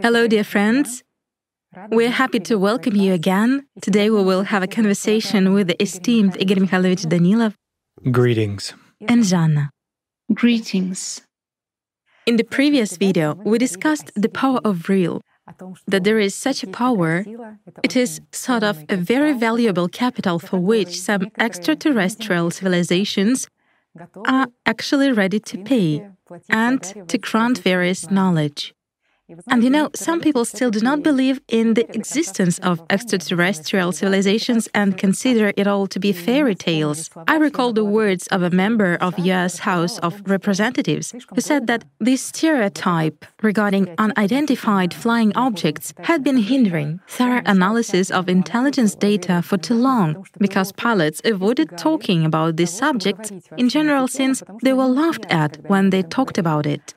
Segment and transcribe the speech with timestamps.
[0.00, 1.02] Hello, dear friends.
[1.90, 3.66] We're happy to welcome you again.
[3.82, 7.54] Today we will have a conversation with the esteemed Igor Mikhailovich Danilov
[8.12, 8.72] Greetings.
[9.08, 9.70] and Zhanna.
[10.32, 11.22] Greetings.
[12.24, 15.20] In the previous video, we discussed the power of real,
[15.88, 17.24] that there is such a power.
[17.82, 23.48] It is sort of a very valuable capital for which some extraterrestrial civilizations
[24.24, 26.06] are actually ready to pay
[26.48, 28.73] and to grant various knowledge.
[29.48, 34.68] And you know, some people still do not believe in the existence of extraterrestrial civilizations
[34.74, 37.08] and consider it all to be fairy tales.
[37.26, 41.84] I recall the words of a member of US House of Representatives who said that
[42.00, 49.56] this stereotype regarding unidentified flying objects had been hindering thorough analysis of intelligence data for
[49.56, 55.24] too long because pilots avoided talking about this subject in general since they were laughed
[55.30, 56.94] at when they talked about it.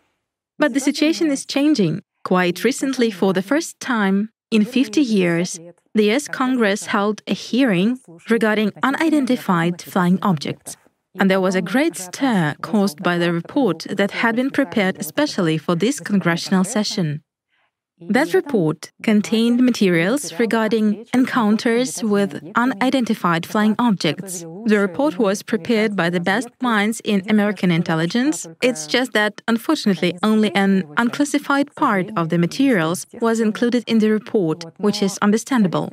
[0.59, 2.01] But the situation is changing.
[2.23, 5.59] Quite recently, for the first time in 50 years,
[5.93, 10.77] the US Congress held a hearing regarding unidentified flying objects.
[11.19, 15.57] And there was a great stir caused by the report that had been prepared especially
[15.57, 17.23] for this congressional session.
[17.99, 24.41] That report contained materials regarding encounters with unidentified flying objects.
[24.65, 28.47] The report was prepared by the best minds in American intelligence.
[28.61, 34.11] It's just that, unfortunately, only an unclassified part of the materials was included in the
[34.11, 35.91] report, which is understandable.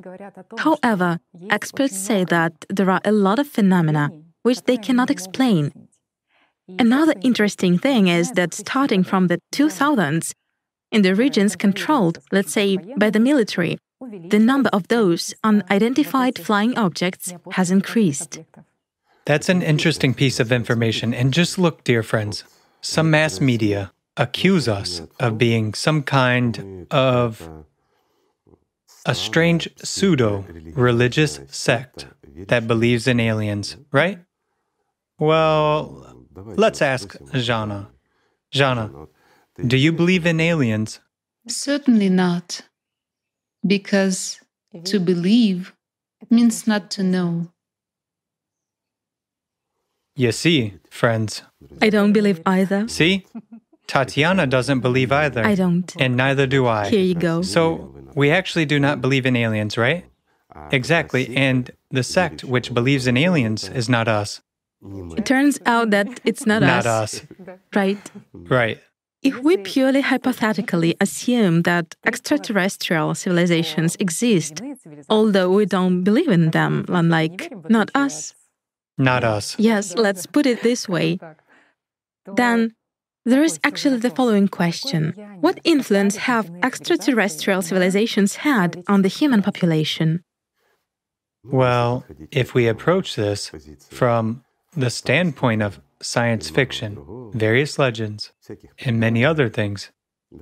[0.58, 4.10] However, experts say that there are a lot of phenomena
[4.42, 5.72] which they cannot explain.
[6.78, 10.32] Another interesting thing is that starting from the 2000s,
[10.94, 13.78] in the regions controlled, let's say, by the military,
[14.28, 18.38] the number of those unidentified flying objects has increased.
[19.24, 21.12] That's an interesting piece of information.
[21.12, 22.44] And just look, dear friends,
[22.80, 27.64] some mass media accuse us of being some kind of
[29.04, 32.06] a strange pseudo religious sect
[32.46, 34.20] that believes in aliens, right?
[35.18, 37.90] Well, let's ask Jana.
[38.54, 39.08] Zhanna,
[39.66, 41.00] do you believe in aliens?
[41.46, 42.62] Certainly not.
[43.66, 44.40] Because
[44.84, 45.72] to believe
[46.30, 47.48] means not to know.
[50.16, 51.42] You see, friends.
[51.82, 52.88] I don't believe either.
[52.88, 53.26] See?
[53.86, 55.44] Tatiana doesn't believe either.
[55.44, 55.94] I don't.
[55.98, 56.88] And neither do I.
[56.88, 57.42] Here you go.
[57.42, 60.04] So, we actually do not believe in aliens, right?
[60.70, 61.36] Exactly.
[61.36, 64.40] And the sect which believes in aliens is not us.
[65.16, 67.22] It turns out that it's not, Not us.
[67.74, 67.98] Right?
[68.32, 68.80] Right.
[69.24, 74.60] If we purely hypothetically assume that extraterrestrial civilizations exist,
[75.08, 78.34] although we don't believe in them, unlike not us,
[78.98, 79.56] Not us.
[79.58, 81.18] yes, let's put it this way,
[82.36, 82.74] then
[83.24, 89.42] there is actually the following question What influence have extraterrestrial civilizations had on the human
[89.42, 90.22] population?
[91.42, 93.50] Well, if we approach this
[93.90, 94.44] from
[94.76, 98.32] the standpoint of science fiction, various legends,
[98.78, 99.90] and many other things,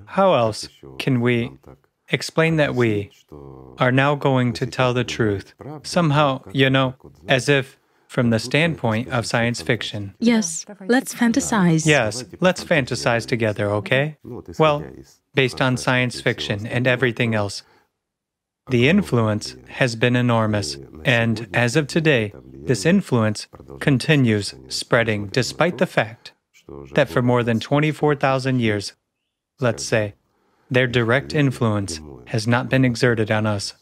[0.06, 0.68] how else
[0.98, 1.50] can we
[2.08, 3.10] explain that we
[3.78, 5.54] are now going to tell the truth?
[5.82, 6.94] Somehow, you know,
[7.28, 10.14] as if from the standpoint of science fiction.
[10.18, 11.86] Yes, let's fantasize.
[11.86, 14.18] Yes, let's fantasize together, okay?
[14.58, 14.84] Well,
[15.34, 17.62] based on science fiction and everything else,
[18.68, 20.76] the influence has been enormous.
[21.04, 22.34] And as of today,
[22.66, 23.48] this influence
[23.80, 26.32] continues spreading despite the fact
[26.94, 28.92] that for more than 24,000 years,
[29.60, 30.14] let's say,
[30.70, 33.74] their direct influence has not been exerted on us.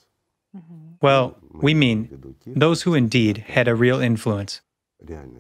[0.57, 0.95] Mm-hmm.
[1.01, 4.61] Well, we mean those who indeed had a real influence.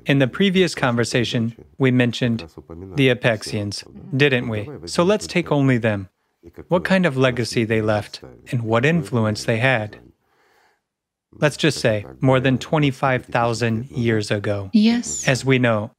[0.07, 2.47] In the previous conversation, we mentioned
[2.97, 3.84] the Apexians,
[4.17, 4.69] didn't we?
[4.87, 6.09] So let's take only them.
[6.69, 9.99] What kind of legacy they left and what influence they had.
[11.33, 14.71] Let's just say more than 25,000 years ago.
[14.73, 15.27] Yes.
[15.29, 15.93] As we know,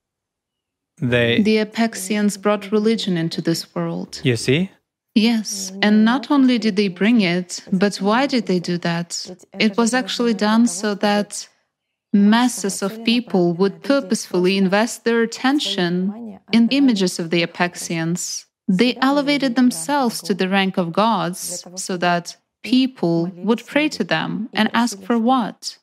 [1.02, 4.22] they, The Apexians brought religion into this world.
[4.24, 4.72] you see?
[5.16, 9.46] Yes, and not only did they bring it, but why did they do that?
[9.60, 11.50] It was actually done so that
[12.14, 18.46] masses of people would purposefully invest their attention in images of the Apexians.
[18.70, 24.50] They elevated themselves to the rank of gods so that people would pray to them
[24.54, 25.78] and ask for what?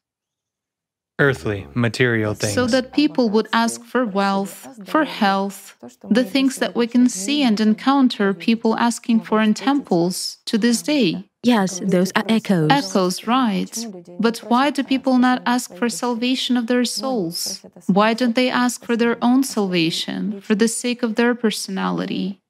[1.20, 2.54] Earthly, material things.
[2.54, 5.76] So that people would ask for wealth, for health,
[6.08, 10.80] the things that we can see and encounter people asking for in temples to this
[10.80, 11.28] day.
[11.42, 12.70] Yes, those are echoes.
[12.70, 13.86] Echoes, right.
[14.20, 17.64] But why do people not ask for salvation of their souls?
[17.86, 22.40] Why don't they ask for their own salvation, for the sake of their personality?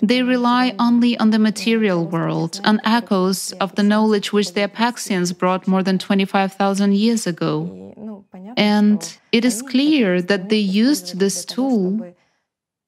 [0.00, 5.36] They rely only on the material world, on echoes of the knowledge which the Apexians
[5.36, 7.94] brought more than 25,000 years ago.
[8.56, 12.14] And it is clear that they used this tool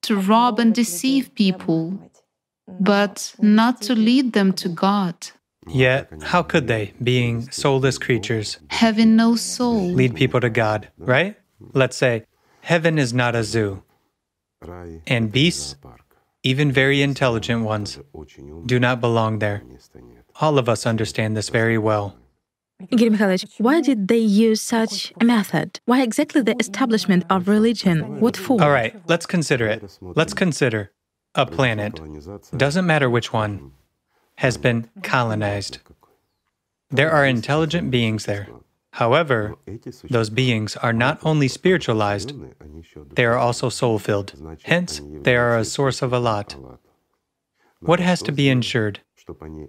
[0.01, 1.99] to rob and deceive people,
[2.67, 5.15] but not to lead them to God.
[5.67, 11.37] Yet, how could they, being soulless creatures, having no soul, lead people to God, right?
[11.73, 12.25] Let's say,
[12.61, 13.83] heaven is not a zoo,
[15.05, 15.75] and beasts,
[16.43, 17.99] even very intelligent ones,
[18.65, 19.63] do not belong there.
[20.39, 22.15] All of us understand this very well.
[22.89, 25.79] Igor Mikhailovich, why did they use such a method?
[25.85, 28.19] Why exactly the establishment of religion?
[28.19, 28.61] What for?
[28.61, 29.99] All right, let's consider it.
[30.01, 30.91] Let's consider
[31.35, 31.99] a planet.
[32.57, 33.71] Doesn't matter which one
[34.37, 35.77] has been colonized.
[36.89, 38.47] There are intelligent beings there.
[38.93, 39.55] However,
[40.09, 42.33] those beings are not only spiritualized,
[43.15, 44.33] they are also soul filled.
[44.63, 46.55] Hence, they are a source of Allat.
[47.79, 48.99] What has to be ensured?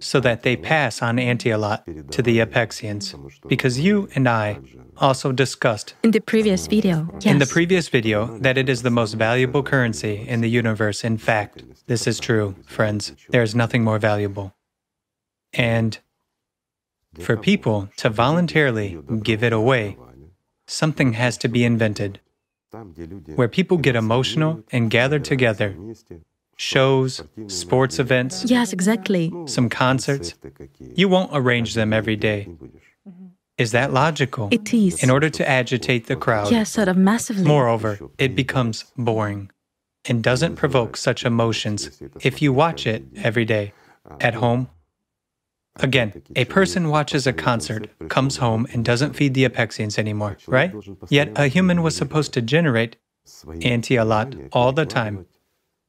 [0.01, 3.15] So that they pass on anti Allat to the Apexians.
[3.47, 4.59] Because you and I
[4.97, 7.25] also discussed in the previous video, yes.
[7.25, 11.03] in the previous video, that it is the most valuable currency in the universe.
[11.03, 13.13] In fact, this is true, friends.
[13.29, 14.53] There is nothing more valuable.
[15.53, 15.97] And
[17.19, 19.97] for people to voluntarily give it away,
[20.67, 22.19] something has to be invented
[23.35, 25.75] where people get emotional and gather together.
[26.55, 28.45] Shows, sports events.
[28.45, 29.31] Yes, exactly.
[29.45, 30.35] Some concerts.
[30.79, 32.47] You won't arrange them every day.
[33.57, 34.49] Is that logical?
[34.51, 35.03] It is.
[35.03, 36.51] In order to agitate the crowd.
[36.51, 37.43] Yes, sort of massively.
[37.43, 39.51] Moreover, it becomes boring
[40.05, 43.73] and doesn't provoke such emotions if you watch it every day,
[44.19, 44.69] at home
[45.77, 50.71] Again, a person watches a concert, comes home, and doesn't feed the Apexians anymore, right?
[51.09, 52.97] Yet a human was supposed to generate
[53.61, 55.25] anti Allat all the time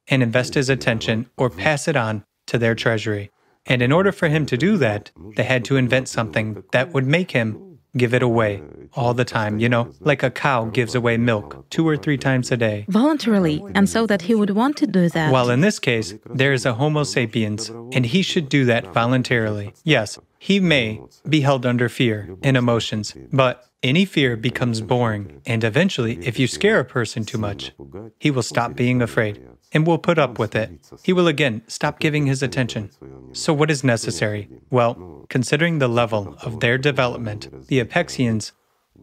[0.07, 3.31] and invest his attention or pass it on to their treasury.
[3.65, 7.05] And in order for him to do that, they had to invent something that would
[7.05, 8.61] make him give it away
[8.93, 12.51] all the time, you know, like a cow gives away milk two or three times
[12.51, 12.85] a day.
[12.87, 15.31] Voluntarily, and so that he would want to do that.
[15.31, 19.73] Well, in this case, there is a Homo sapiens, and he should do that voluntarily.
[19.83, 25.63] Yes, he may be held under fear and emotions, but any fear becomes boring, and
[25.63, 27.71] eventually, if you scare a person too much,
[28.19, 29.41] he will stop being afraid
[29.73, 30.69] and will put up with it.
[31.01, 32.91] He will again stop giving his attention.
[33.33, 34.47] So, what is necessary?
[34.69, 38.51] Well, considering the level of their development, the Apexians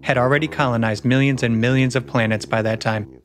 [0.03, 3.21] had already colonized millions and millions of planets by that time.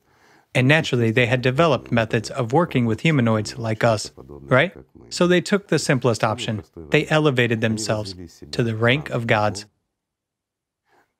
[0.54, 4.72] And naturally, they had developed methods of working with humanoids like us, right?
[5.10, 6.62] So they took the simplest option.
[6.90, 8.14] They elevated themselves
[8.50, 9.66] to the rank of gods,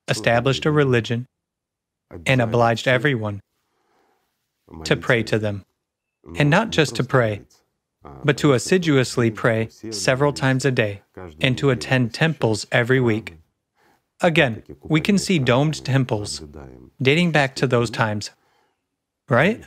[0.07, 1.25] established a religion,
[2.25, 3.41] and obliged everyone
[4.83, 5.65] to pray to them.
[6.37, 7.41] And not just to pray,
[8.23, 11.01] but to assiduously pray several times a day
[11.41, 13.35] and to attend temples every week.
[14.21, 16.43] Again, we can see domed temples
[17.01, 18.31] dating back to those times,
[19.29, 19.63] right?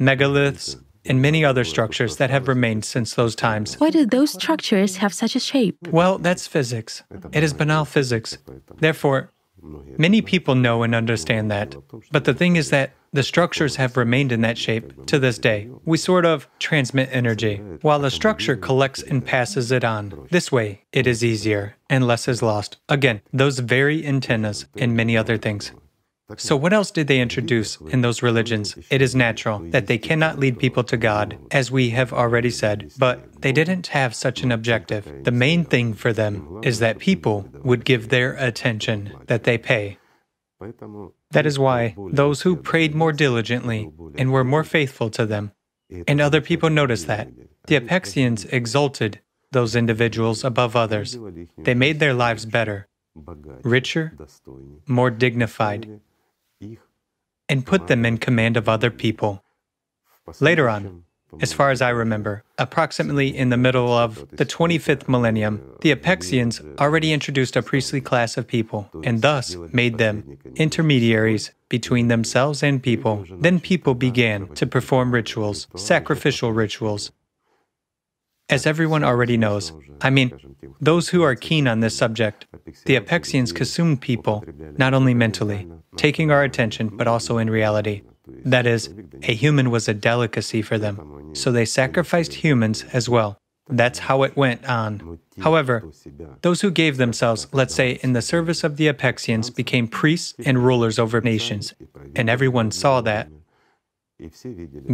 [0.00, 3.74] Megaliths and many other structures that have remained since those times.
[3.78, 5.76] Why do those structures have such a shape?
[5.90, 7.02] Well, that's physics.
[7.32, 8.38] It is banal physics.
[8.78, 9.30] Therefore,
[9.98, 11.76] Many people know and understand that.
[12.10, 15.68] But the thing is that the structures have remained in that shape to this day.
[15.84, 20.26] We sort of transmit energy, while the structure collects and passes it on.
[20.30, 22.78] This way, it is easier and less is lost.
[22.88, 25.72] Again, those very antennas and many other things.
[26.38, 28.76] So, what else did they introduce in those religions?
[28.90, 32.92] It is natural that they cannot lead people to God, as we have already said,
[32.98, 35.24] but they didn't have such an objective.
[35.24, 39.98] The main thing for them is that people would give their attention that they pay.
[41.32, 45.52] That is why those who prayed more diligently and were more faithful to them,
[46.06, 47.28] and other people noticed that,
[47.66, 51.18] the Apexians exalted those individuals above others.
[51.58, 52.88] They made their lives better,
[53.64, 54.16] richer,
[54.86, 56.00] more dignified,
[57.48, 59.42] and put them in command of other people.
[60.40, 61.04] Later on,
[61.40, 66.60] as far as I remember, approximately in the middle of the 25th millennium, the Apexians
[66.78, 72.82] already introduced a priestly class of people and thus made them intermediaries between themselves and
[72.82, 73.24] people.
[73.30, 77.12] Then people began to perform rituals, sacrificial rituals.
[78.48, 80.38] As everyone already knows, I mean,
[80.80, 82.46] those who are keen on this subject,
[82.84, 84.44] the Apexians consumed people,
[84.76, 88.02] not only mentally, taking our attention, but also in reality.
[88.44, 88.90] That is,
[89.22, 93.38] a human was a delicacy for them, so they sacrificed humans as well.
[93.68, 95.18] That's how it went on.
[95.40, 95.90] However,
[96.42, 100.58] those who gave themselves, let's say, in the service of the Apexians, became priests and
[100.58, 101.74] rulers over nations,
[102.14, 103.28] and everyone saw that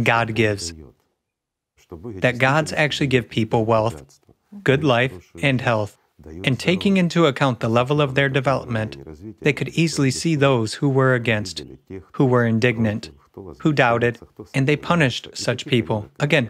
[0.03, 0.73] God gives.
[1.91, 4.19] That gods actually give people wealth,
[4.63, 5.97] good life, and health.
[6.43, 8.97] And taking into account the level of their development,
[9.41, 11.63] they could easily see those who were against,
[12.13, 13.09] who were indignant,
[13.59, 14.19] who doubted,
[14.53, 16.09] and they punished such people.
[16.19, 16.49] Again,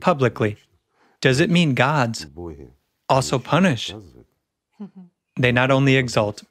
[0.00, 0.56] publicly.
[1.20, 2.26] Does it mean gods
[3.08, 3.94] also punish?
[5.36, 6.42] They not only exalt,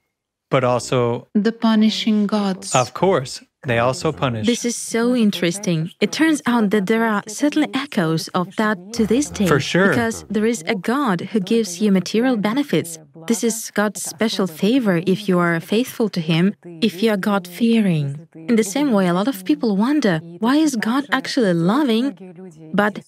[0.50, 1.28] but also.
[1.34, 2.74] The punishing gods.
[2.74, 3.44] Of course.
[3.66, 4.46] They also punish.
[4.46, 5.92] This is so interesting.
[6.02, 9.48] It turns out that there are certainly echoes of that to this day.
[9.48, 9.90] For sure.
[9.90, 13.00] Because there is a God who gives you material benefits.
[13.28, 17.48] This is God's special favor if you are faithful to Him, if you are God
[17.48, 18.28] fearing.
[18.36, 23.00] In the same way, a lot of people wonder why is God actually loving, but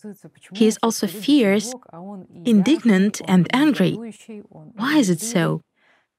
[0.54, 1.74] He is also fierce,
[2.46, 3.94] indignant, and angry?
[4.76, 5.62] Why is it so?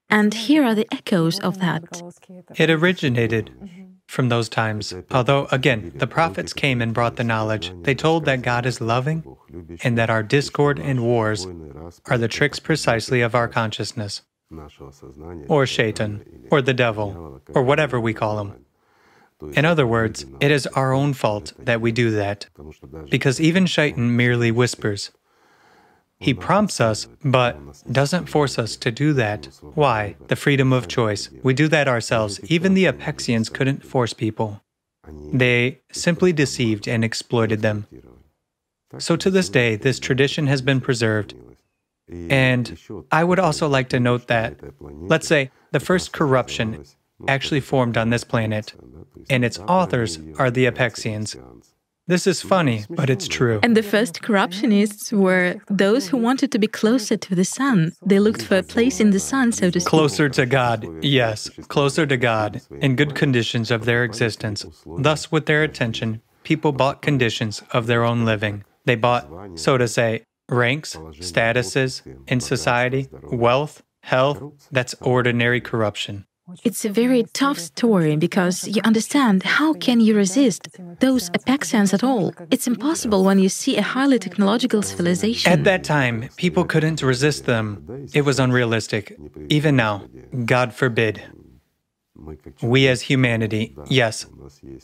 [0.09, 1.83] And here are the echoes of that.
[2.55, 3.51] It originated
[4.07, 4.93] from those times.
[5.11, 7.71] Although, again, the prophets came and brought the knowledge.
[7.83, 9.23] They told that God is loving
[9.83, 11.45] and that our discord and wars
[12.05, 14.21] are the tricks precisely of our consciousness,
[15.47, 18.65] or Shaitan, or the devil, or whatever we call him.
[19.53, 22.47] In other words, it is our own fault that we do that,
[23.09, 25.11] because even Shaitan merely whispers.
[26.19, 27.57] He prompts us, but
[27.91, 29.49] doesn't force us to do that.
[29.75, 30.15] Why?
[30.27, 31.29] The freedom of choice.
[31.43, 32.39] We do that ourselves.
[32.49, 34.61] Even the Apexians couldn't force people.
[35.31, 37.85] They simply deceived and exploited them.
[38.97, 41.35] So to this day, this tradition has been preserved.
[42.09, 42.77] And
[43.11, 46.83] I would also like to note that, let's say, the first corruption
[47.27, 48.73] actually formed on this planet,
[49.29, 51.35] and its authors are the Apexians.
[52.07, 53.59] This is funny, but it's true.
[53.63, 57.91] And the first corruptionists were those who wanted to be closer to the sun.
[58.05, 59.89] They looked for a place in the sun, so to speak.
[59.89, 64.65] Closer to God, yes, closer to God, in good conditions of their existence.
[64.97, 68.63] Thus, with their attention, people bought conditions of their own living.
[68.85, 74.41] They bought, so to say, ranks, statuses in society, wealth, health.
[74.71, 76.25] That's ordinary corruption.
[76.63, 82.03] It's a very tough story because you understand how can you resist those Apexians at
[82.03, 82.33] all?
[82.51, 85.51] It's impossible when you see a highly technological civilization.
[85.51, 88.07] At that time, people couldn't resist them.
[88.13, 89.17] It was unrealistic.
[89.49, 90.07] Even now,
[90.45, 91.21] God forbid.
[92.61, 94.25] We as humanity, yes,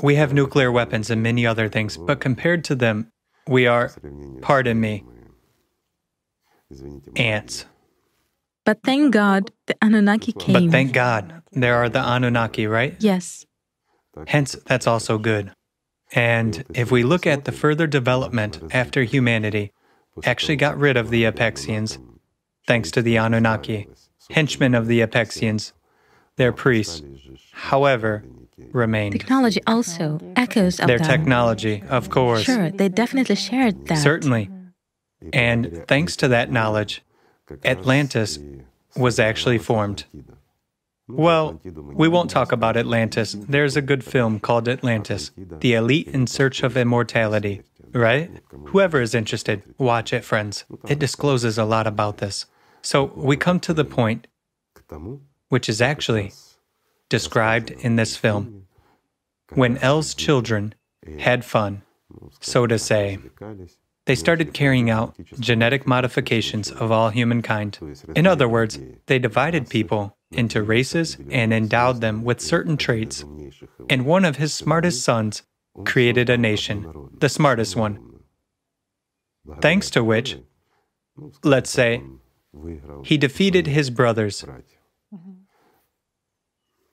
[0.01, 3.11] we have nuclear weapons and many other things, but compared to them,
[3.47, 3.91] we are,
[4.41, 5.03] pardon me,
[7.15, 7.65] ants.
[8.65, 10.53] But thank God the Anunnaki came.
[10.53, 12.95] But thank God there are the Anunnaki, right?
[12.99, 13.45] Yes.
[14.27, 15.51] Hence, that's also good.
[16.11, 19.71] And if we look at the further development after humanity
[20.23, 21.97] actually got rid of the Apexians,
[22.67, 23.87] thanks to the Anunnaki,
[24.29, 25.73] henchmen of the Apexians,
[26.35, 27.01] their priests,
[27.51, 28.23] however,
[28.71, 29.13] remained.
[29.13, 31.07] Technology also echoes of Their that.
[31.07, 32.43] technology, of course.
[32.43, 33.97] Sure, they definitely shared that.
[33.97, 34.49] Certainly.
[35.31, 37.01] And thanks to that knowledge,
[37.65, 38.39] Atlantis
[38.95, 40.05] was actually formed.
[41.07, 43.35] Well, we won't talk about Atlantis.
[43.37, 48.31] There's a good film called Atlantis The Elite in Search of Immortality, right?
[48.67, 50.63] Whoever is interested, watch it, friends.
[50.87, 52.45] It discloses a lot about this.
[52.81, 54.27] So we come to the point,
[55.49, 56.31] which is actually
[57.09, 58.67] described in this film.
[59.53, 60.73] When El's children
[61.19, 61.81] had fun,
[62.39, 63.19] so to say,
[64.05, 67.77] they started carrying out genetic modifications of all humankind.
[68.15, 73.23] In other words, they divided people into races and endowed them with certain traits.
[73.89, 75.43] And one of his smartest sons
[75.85, 77.99] created a nation, the smartest one.
[79.61, 80.37] Thanks to which,
[81.43, 82.03] let's say,
[83.03, 84.45] he defeated his brothers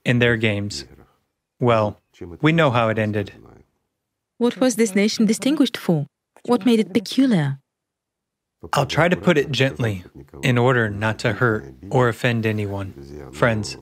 [0.04, 0.84] in their games.
[1.60, 1.98] Well,
[2.40, 3.32] we know how it ended.
[4.38, 6.06] What was this nation distinguished for?
[6.46, 7.58] What made it peculiar?
[8.72, 10.04] I'll try to put it gently
[10.42, 13.30] in order not to hurt or offend anyone.
[13.32, 13.76] Friends,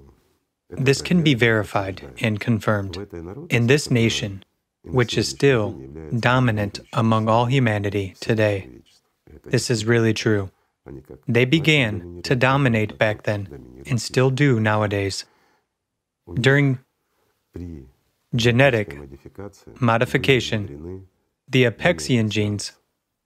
[0.70, 2.96] this can be verified and confirmed.
[3.50, 4.44] In this nation,
[4.84, 5.72] which is still
[6.18, 8.68] dominant among all humanity today,
[9.44, 10.50] this is really true.
[11.26, 15.24] They began to dominate back then and still do nowadays.
[16.34, 16.78] During
[18.34, 18.98] genetic
[19.80, 21.06] modification,
[21.48, 22.72] the Apexian genes,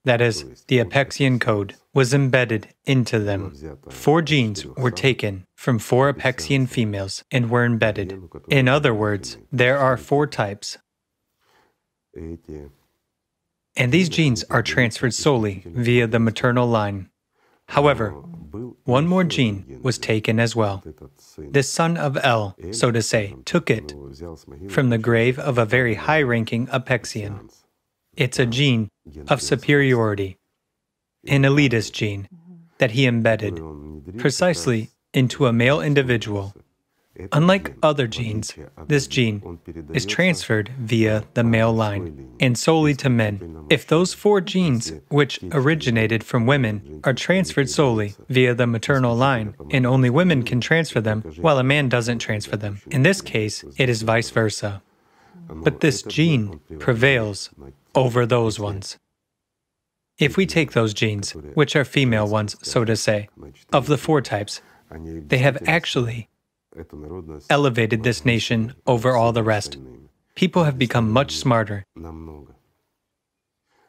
[0.05, 3.55] that is, the Apexian code, was embedded into them.
[3.89, 8.19] Four genes were taken from four Apexian females and were embedded.
[8.49, 10.79] In other words, there are four types.
[13.77, 17.09] And these genes are transferred solely via the maternal line.
[17.69, 18.11] However,
[18.85, 20.83] one more gene was taken as well.
[21.39, 23.95] This son of El, so to say, took it
[24.69, 27.51] from the grave of a very high ranking Apexian.
[28.17, 28.91] It's a gene
[29.29, 30.39] of superiority,
[31.27, 32.29] an elitist gene
[32.79, 33.61] that he embedded
[34.19, 36.55] precisely into a male individual
[37.33, 38.55] Unlike other genes,
[38.89, 39.59] this gene
[39.93, 43.67] is transferred via the male line and solely to men.
[43.69, 49.55] If those four genes, which originated from women, are transferred solely via the maternal line,
[49.71, 53.63] and only women can transfer them, while a man doesn't transfer them, in this case,
[53.77, 54.83] it is vice versa.
[55.49, 57.51] But this gene prevails
[57.95, 58.99] over those ones.
[60.19, 63.29] If we take those genes, which are female ones, so to say,
[63.73, 66.29] of the four types, they have actually
[67.51, 69.79] elevated this nation over all the rest.
[70.35, 71.85] People have become much smarter.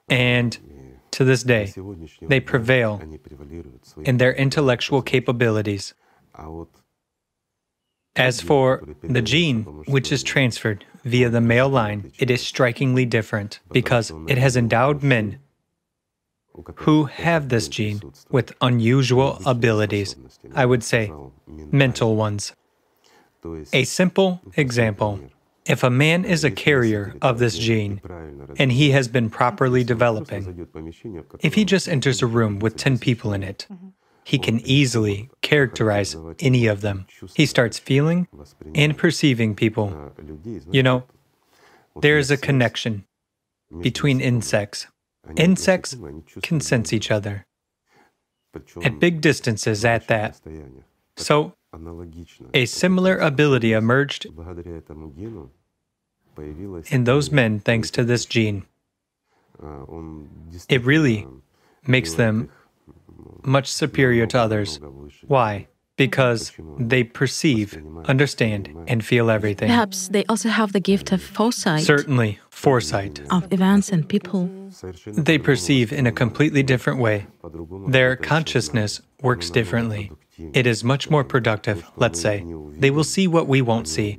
[0.09, 0.57] And
[1.11, 1.73] to this day,
[2.21, 3.01] they prevail
[4.03, 5.93] in their intellectual capabilities.
[8.15, 13.59] As for the gene, which is transferred via the male line, it is strikingly different
[13.71, 15.39] because it has endowed men
[16.75, 20.15] who have this gene with unusual abilities,
[20.53, 21.11] I would say
[21.47, 22.53] mental ones.
[23.73, 25.19] A simple example
[25.65, 28.01] if a man is a carrier of this gene
[28.57, 30.67] and he has been properly developing,
[31.39, 33.67] if he just enters a room with 10 people in it,
[34.25, 37.05] he can easily characterize any of them.
[37.35, 38.27] He starts feeling
[38.73, 40.11] and perceiving people.
[40.71, 41.03] You know,
[42.01, 43.05] there is a connection
[43.81, 44.87] between insects.
[45.35, 45.95] Insects
[46.41, 47.45] can sense each other
[48.83, 50.39] at big distances at that.
[51.17, 51.53] So,
[52.53, 54.27] a similar ability emerged
[56.37, 58.65] in those men thanks to this gene.
[60.69, 61.27] It really
[61.85, 62.49] makes them
[63.43, 64.79] much superior to others.
[65.27, 65.67] Why?
[65.95, 69.67] Because they perceive, understand, and feel everything.
[69.67, 71.83] Perhaps they also have the gift of foresight.
[71.83, 73.21] Certainly, foresight.
[73.29, 74.49] Of events and people.
[75.05, 77.27] They perceive in a completely different way.
[77.87, 80.11] Their consciousness works differently.
[80.53, 82.43] It is much more productive, let's say.
[82.71, 84.17] They will see what we won't see.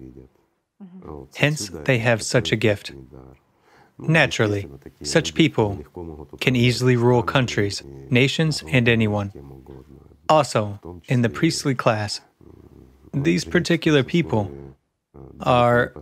[1.34, 2.92] Hence, they have such a gift.
[3.98, 4.68] Naturally,
[5.02, 5.84] such people
[6.40, 9.32] can easily rule countries, nations, and anyone.
[10.28, 12.20] Also, in the priestly class,
[13.12, 14.50] these particular people
[15.40, 15.92] are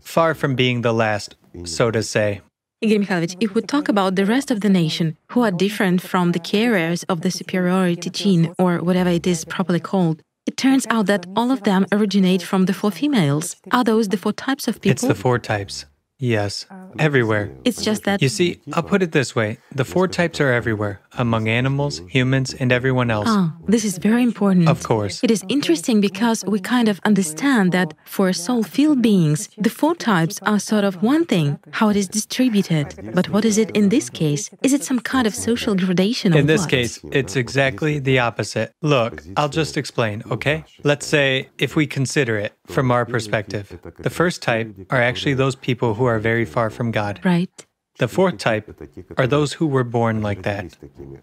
[0.00, 2.40] far from being the last, so to say.
[2.80, 6.32] Igor Mikhailovich, if we talk about the rest of the nation who are different from
[6.32, 11.06] the carriers of the superiority gene or whatever it is properly called, it turns out
[11.06, 13.56] that all of them originate from the four females.
[13.72, 14.92] Are those the four types of people?
[14.92, 15.86] It's the four types.
[16.18, 16.66] Yes,
[16.98, 17.50] everywhere.
[17.64, 18.22] It's just that.
[18.22, 22.54] You see, I'll put it this way the four types are everywhere, among animals, humans,
[22.54, 23.28] and everyone else.
[23.28, 24.68] Ah, this is very important.
[24.68, 25.22] Of course.
[25.22, 29.94] It is interesting because we kind of understand that for soul field beings, the four
[29.94, 32.86] types are sort of one thing, how it is distributed.
[33.14, 34.50] But what is it in this case?
[34.62, 36.70] Is it some kind of social gradation In this what?
[36.70, 38.72] case, it's exactly the opposite.
[38.82, 40.64] Look, I'll just explain, okay?
[40.82, 45.54] Let's say if we consider it from our perspective, the first type are actually those
[45.54, 47.20] people who are very far from God.
[47.24, 47.50] Right.
[47.98, 48.80] The fourth type
[49.16, 50.76] are those who were born like that.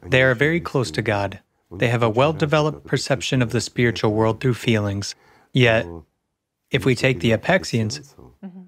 [0.05, 1.39] They are very close to God.
[1.71, 5.15] They have a well developed perception of the spiritual world through feelings.
[5.53, 5.85] Yet,
[6.69, 8.15] if we take the Apexians,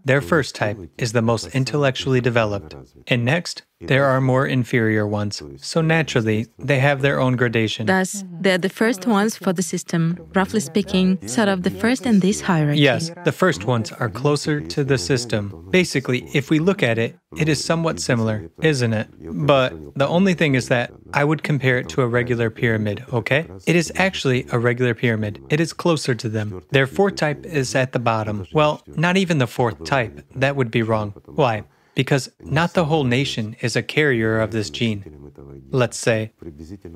[0.06, 2.76] their first type is the most intellectually developed.
[3.08, 5.41] And next, there are more inferior ones.
[5.58, 7.86] So naturally, they have their own gradation.
[7.88, 12.19] Thus, they're the first ones for the system, roughly speaking, sort of the first in
[12.19, 12.82] this hierarchy.
[12.82, 15.67] Yes, the first ones are closer to the system.
[15.69, 19.08] Basically, if we look at it, it is somewhat similar, isn't it?
[19.19, 23.48] But the only thing is that I would compare it to a regular pyramid, okay?
[23.65, 25.41] It is actually a regular pyramid.
[25.50, 26.63] It is closer to them.
[26.72, 28.46] Their fourth type is at the bottom.
[28.54, 30.22] Well, not even the fourth type.
[30.36, 31.13] That would be wrong.
[31.26, 31.63] Why?
[31.95, 35.32] Because not the whole nation is a carrier of this gene.
[35.69, 36.32] Let's say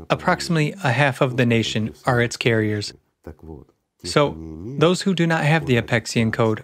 [0.10, 2.94] approximately a half of the nation are its carriers.
[4.04, 4.36] So,
[4.78, 6.64] those who do not have the Apexian code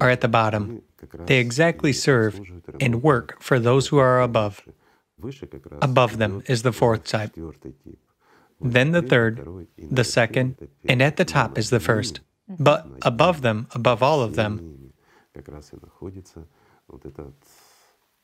[0.00, 0.82] are at the bottom.
[1.26, 2.40] They exactly serve
[2.80, 4.62] and work for those who are above.
[5.82, 7.34] Above them is the fourth type,
[8.60, 10.56] then the third, the second,
[10.88, 12.20] and at the top is the first.
[12.48, 14.87] But above them, above all of them,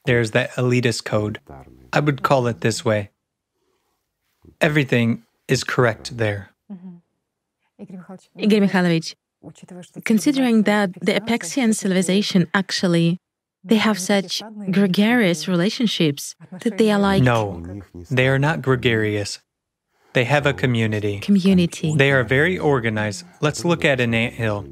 [0.07, 1.41] there's that elitist code.
[1.93, 3.11] I would call it this way
[4.61, 6.51] everything is correct there.
[7.79, 9.15] Igor Mikhailovich,
[10.05, 13.19] considering that the Apexian civilization actually
[13.67, 17.65] they have such gregarious relationships that they are like No,
[18.11, 19.41] they are not gregarious.
[20.13, 21.19] They have a community.
[21.19, 21.95] community.
[21.97, 23.25] They are very organized.
[23.41, 24.67] Let's look at an ant hill.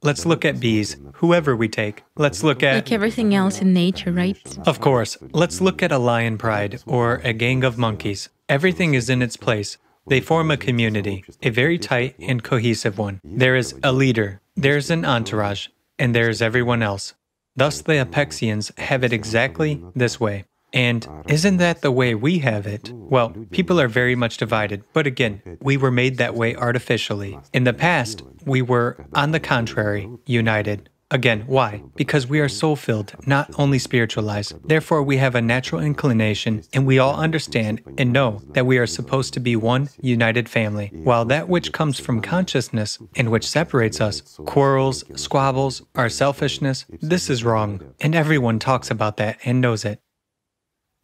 [0.00, 2.04] Let's look at bees, whoever we take.
[2.16, 2.74] Let's look at.
[2.74, 4.38] Like everything else in nature, right?
[4.66, 5.16] Of course.
[5.32, 8.28] Let's look at a lion pride or a gang of monkeys.
[8.48, 9.76] Everything is in its place.
[10.06, 13.20] They form a community, a very tight and cohesive one.
[13.24, 15.66] There is a leader, there's an entourage,
[15.98, 17.14] and there's everyone else.
[17.56, 20.44] Thus, the Apexians have it exactly this way.
[20.72, 22.92] And isn't that the way we have it?
[22.92, 27.38] Well, people are very much divided, but again, we were made that way artificially.
[27.52, 30.90] In the past, we were, on the contrary, united.
[31.10, 31.82] Again, why?
[31.96, 34.68] Because we are soul filled, not only spiritualized.
[34.68, 38.86] Therefore, we have a natural inclination, and we all understand and know that we are
[38.86, 40.90] supposed to be one united family.
[40.92, 47.30] While that which comes from consciousness and which separates us, quarrels, squabbles, our selfishness, this
[47.30, 47.94] is wrong.
[48.02, 50.02] And everyone talks about that and knows it.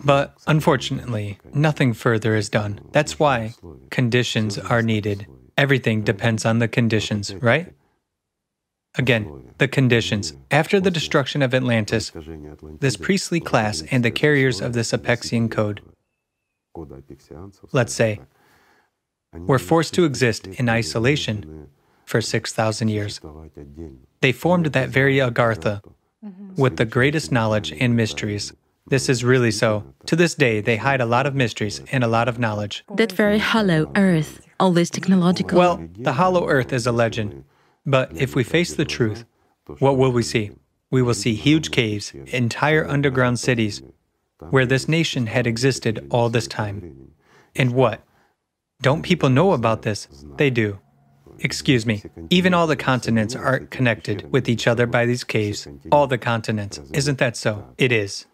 [0.05, 2.81] But unfortunately, nothing further is done.
[2.93, 3.55] That's why
[3.91, 5.27] conditions are needed.
[5.57, 7.73] Everything depends on the conditions, right?
[8.97, 10.35] Again, the conditions.
[10.51, 12.13] After the destruction of Atlantis,
[12.81, 15.81] this priestly class and the carriers of this Apexian code,
[17.73, 18.21] let's say,
[19.33, 21.69] were forced to exist in isolation
[22.05, 23.21] for 6,000 years.
[24.21, 25.83] They formed that very Agartha
[26.25, 26.55] mm-hmm.
[26.55, 28.53] with the greatest knowledge and mysteries
[28.87, 29.95] this is really so.
[30.07, 32.85] To this day, they hide a lot of mysteries and a lot of knowledge.
[32.95, 35.59] That very hollow earth, all this technological.
[35.59, 37.45] Well, the hollow earth is a legend.
[37.87, 39.25] But if we face the truth,
[39.79, 40.53] what will we see?
[40.91, 43.83] We will see huge caves, entire underground cities,
[44.51, 47.13] where this nation had existed all this time.
[47.57, 48.03] And what?
[48.83, 50.09] Don't people know about this?
[50.37, 50.79] They do.
[51.41, 55.67] Excuse me, even all the continents are connected with each other by these caves.
[55.91, 56.81] All the continents.
[56.93, 57.75] Isn't that so?
[57.77, 58.27] It is.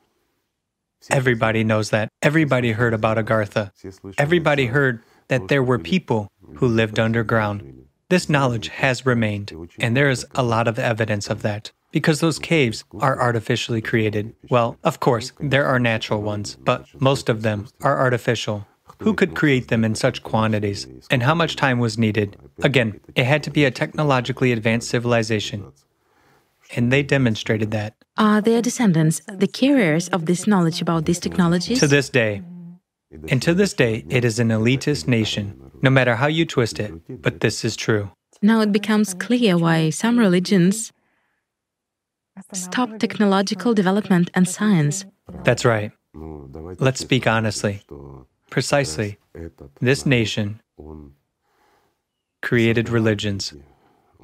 [1.08, 2.10] Everybody knows that.
[2.20, 3.72] Everybody heard about Agartha.
[4.18, 7.86] Everybody heard that there were people who lived underground.
[8.08, 11.70] This knowledge has remained, and there is a lot of evidence of that.
[11.92, 14.34] Because those caves are artificially created.
[14.48, 18.66] Well, of course, there are natural ones, but most of them are artificial.
[19.00, 20.86] Who could create them in such quantities?
[21.10, 22.36] And how much time was needed?
[22.62, 25.72] Again, it had to be a technologically advanced civilization
[26.74, 27.94] and they demonstrated that.
[28.16, 31.80] Are their descendants the carriers of this knowledge about these technologies?
[31.80, 32.42] To this day.
[33.28, 36.92] And to this day, it is an elitist nation, no matter how you twist it,
[37.22, 38.10] but this is true.
[38.42, 40.92] Now it becomes clear why some religions
[42.52, 45.04] stop technological development and science.
[45.44, 45.92] That's right.
[46.14, 47.82] Let's speak honestly.
[48.48, 49.18] Precisely,
[49.80, 50.60] this nation
[52.42, 53.52] created religions,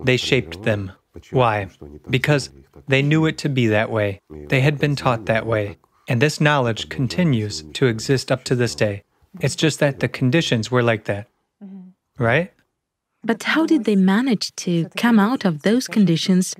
[0.02, 0.92] they shaped them.
[1.30, 1.68] Why?
[2.08, 2.50] Because
[2.88, 4.20] they knew it to be that way.
[4.30, 5.78] They had been taught that way.
[6.08, 9.02] And this knowledge continues to exist up to this day.
[9.40, 11.28] It's just that the conditions were like that.
[11.62, 12.22] Mm-hmm.
[12.22, 12.52] Right?
[13.24, 16.54] But how did they manage to come out of those conditions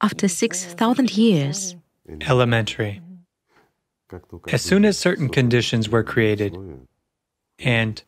[0.00, 1.76] after 6,000 years?
[2.22, 3.02] Elementary.
[4.50, 6.56] As soon as certain conditions were created,
[7.58, 8.02] and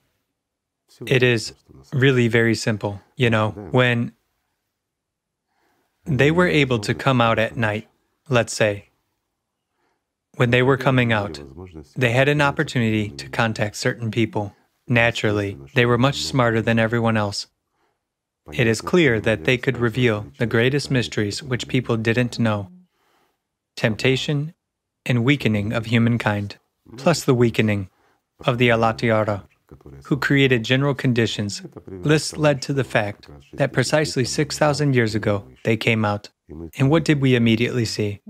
[1.07, 1.53] it is
[1.92, 4.12] really very simple, you know, when
[6.11, 7.88] they were able to come out at night,
[8.29, 8.88] let's say.
[10.37, 11.40] When they were coming out,
[11.96, 14.57] they had an opportunity to contact certain people.
[14.88, 17.46] Naturally, they were much smarter than everyone else.
[18.53, 22.70] It is clear that they could reveal the greatest mysteries which people didn't know
[23.77, 24.53] temptation
[25.07, 26.57] and weakening of humankind,
[26.96, 27.88] plus the weakening
[28.44, 29.44] of the Alatayara
[30.04, 35.76] who created general conditions, this led to the fact that precisely 6,000 years ago they
[35.76, 36.28] came out.
[36.78, 38.20] And what did we immediately see?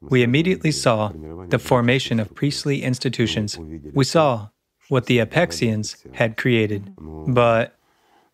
[0.00, 1.12] We immediately saw
[1.48, 3.58] the formation of priestly institutions.
[3.92, 4.48] We saw
[4.88, 6.92] what the Apexians had created.
[7.28, 7.76] But,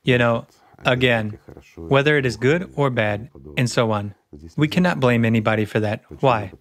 [0.04, 0.46] you know,
[0.84, 1.38] again,
[1.76, 4.14] whether it is good or bad, and so on,
[4.56, 6.04] we cannot blame anybody for that.
[6.20, 6.52] Why?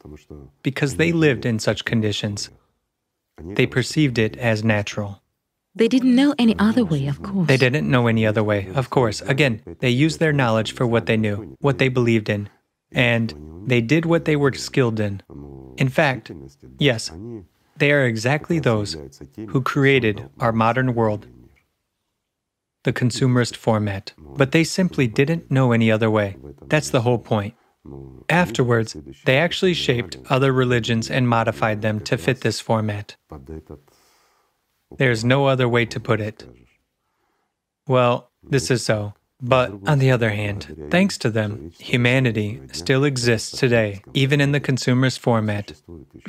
[0.64, 2.50] Because they lived in such conditions.
[3.38, 5.22] They perceived it as natural.
[5.76, 7.48] They didn't know any other way, of course.
[7.48, 9.22] They didn't know any other way, of course.
[9.22, 12.50] Again, they used their knowledge for what they knew, what they believed in,
[12.94, 13.34] and
[13.68, 15.22] they did what they were skilled in.
[15.78, 16.32] In fact,
[16.80, 17.12] yes,
[17.76, 18.96] they are exactly those
[19.50, 21.28] who created our modern world,
[22.84, 24.14] the consumerist format.
[24.18, 26.38] But they simply didn't know any other way.
[26.68, 27.54] That's the whole point.
[28.30, 33.18] Afterwards, they actually shaped other religions and modified them to fit this format.
[34.98, 36.46] There's no other way to put it.
[37.88, 39.14] Well, this is so.
[39.42, 44.62] But on the other hand, thanks to them, humanity still exists today, even in the
[44.62, 45.74] consumerist format.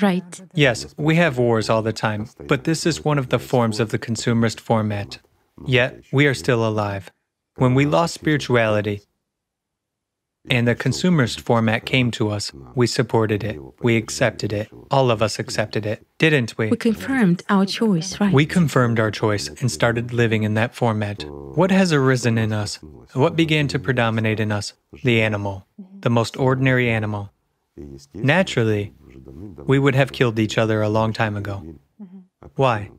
[0.03, 0.42] Right.
[0.55, 3.90] Yes, we have wars all the time, but this is one of the forms of
[3.90, 5.19] the consumerist format.
[5.64, 7.11] Yet, we are still alive.
[7.55, 9.03] When we lost spirituality,
[10.51, 12.53] and the consumerist format came to us.
[12.75, 13.59] We supported it.
[13.83, 14.69] We accepted it.
[14.91, 16.69] All of us accepted it, didn't we?
[16.69, 18.33] We confirmed our choice, right?
[18.33, 21.25] We confirmed our choice and started living in that format.
[21.25, 22.79] What has arisen in us?
[23.13, 24.75] What began to predominate in us?
[25.03, 25.67] The animal,
[26.01, 27.33] the most ordinary animal.
[28.15, 28.95] Naturally,
[29.65, 31.77] we would have killed each other a long time ago.
[32.55, 32.91] Why?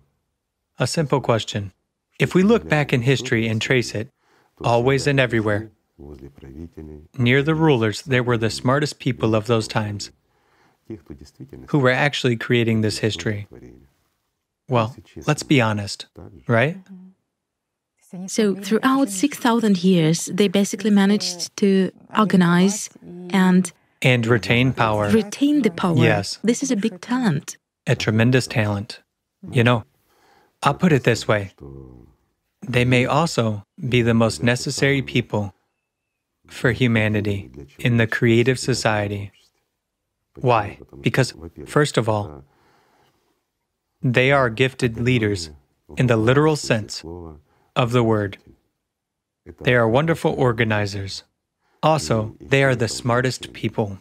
[0.80, 1.74] A simple question.
[2.20, 4.10] If we look back in history and trace it,
[4.64, 5.72] always and everywhere,
[7.18, 10.12] near the rulers, there were the smartest people of those times
[11.68, 13.48] who were actually creating this history.
[14.70, 16.08] Well, let's be honest,
[16.48, 16.78] right?
[18.28, 22.90] So, throughout 6,000 years, they basically managed to organize
[23.30, 25.10] and and retain power.
[25.10, 25.98] Retain the power.
[25.98, 26.40] Yes.
[26.44, 27.58] This is a big talent.
[27.86, 29.02] A tremendous talent.
[29.52, 29.84] You know,
[30.64, 31.52] I'll put it this way
[32.68, 35.54] they may also be the most necessary people
[36.48, 39.32] for humanity in the creative society.
[40.36, 40.80] Why?
[41.02, 41.34] Because,
[41.66, 42.44] first of all,
[44.02, 45.50] they are gifted leaders
[45.98, 47.04] in the literal sense
[47.76, 48.38] of the word.
[49.62, 51.24] They are wonderful organizers.
[51.82, 54.00] Also, they are the smartest people.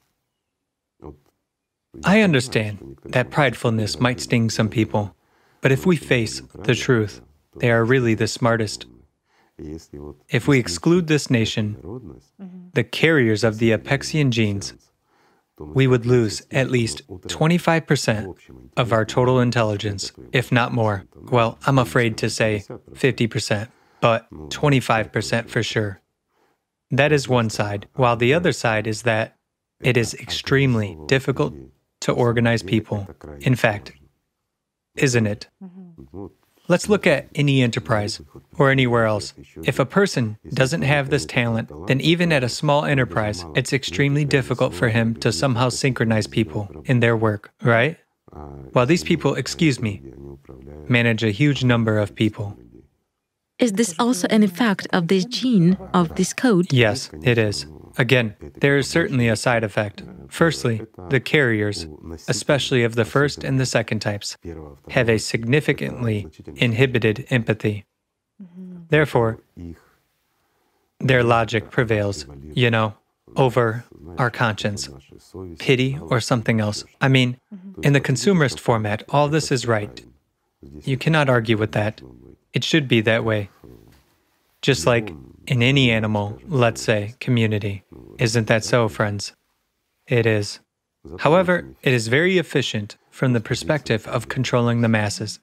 [2.05, 5.15] I understand that pridefulness might sting some people,
[5.61, 7.23] but if we face the truth,
[7.57, 8.87] they are really the smartest.
[10.29, 11.77] If we exclude this nation,
[12.75, 14.75] the carriers of the Apexian genes,
[15.59, 18.37] we would lose at least 25%
[18.77, 21.05] of our total intelligence, if not more.
[21.15, 23.69] Well, I'm afraid to say 50%,
[24.01, 26.01] but 25% for sure.
[26.91, 29.37] That is one side, while the other side is that
[29.81, 31.55] it is extremely difficult
[32.01, 33.09] to organize people.
[33.41, 33.93] In fact,
[34.97, 35.49] isn't it?
[36.69, 38.21] Let's look at any enterprise
[38.59, 39.35] or anywhere else.
[39.63, 44.25] If a person doesn't have this talent, then even at a small enterprise, it's extremely
[44.25, 47.99] difficult for him to somehow synchronize people in their work, right?
[48.73, 50.03] While these people, excuse me,
[50.89, 52.57] manage a huge number of people.
[53.59, 56.73] Is this also an effect of this gene, of this code?
[56.73, 57.67] Yes, it is.
[57.99, 60.03] Again, there is certainly a side effect.
[60.29, 61.87] Firstly, the carriers,
[62.29, 64.37] especially of the first and the second types,
[64.91, 67.85] have a significantly inhibited empathy.
[68.89, 69.41] Therefore,
[71.01, 72.95] their logic prevails, you know,
[73.35, 73.85] over
[74.19, 74.89] our conscience,
[75.59, 76.85] pity, or something else.
[77.01, 77.39] I mean,
[77.83, 80.03] in the consumerist format, all this is right.
[80.85, 82.01] You cannot argue with that.
[82.53, 83.51] It should be that way.
[84.63, 85.13] Just like
[85.47, 87.85] in any animal, let's say, community.
[88.19, 89.35] Isn't that so, friends?
[90.07, 90.61] It is.
[91.19, 95.41] However, it is very efficient from the perspective of controlling the masses.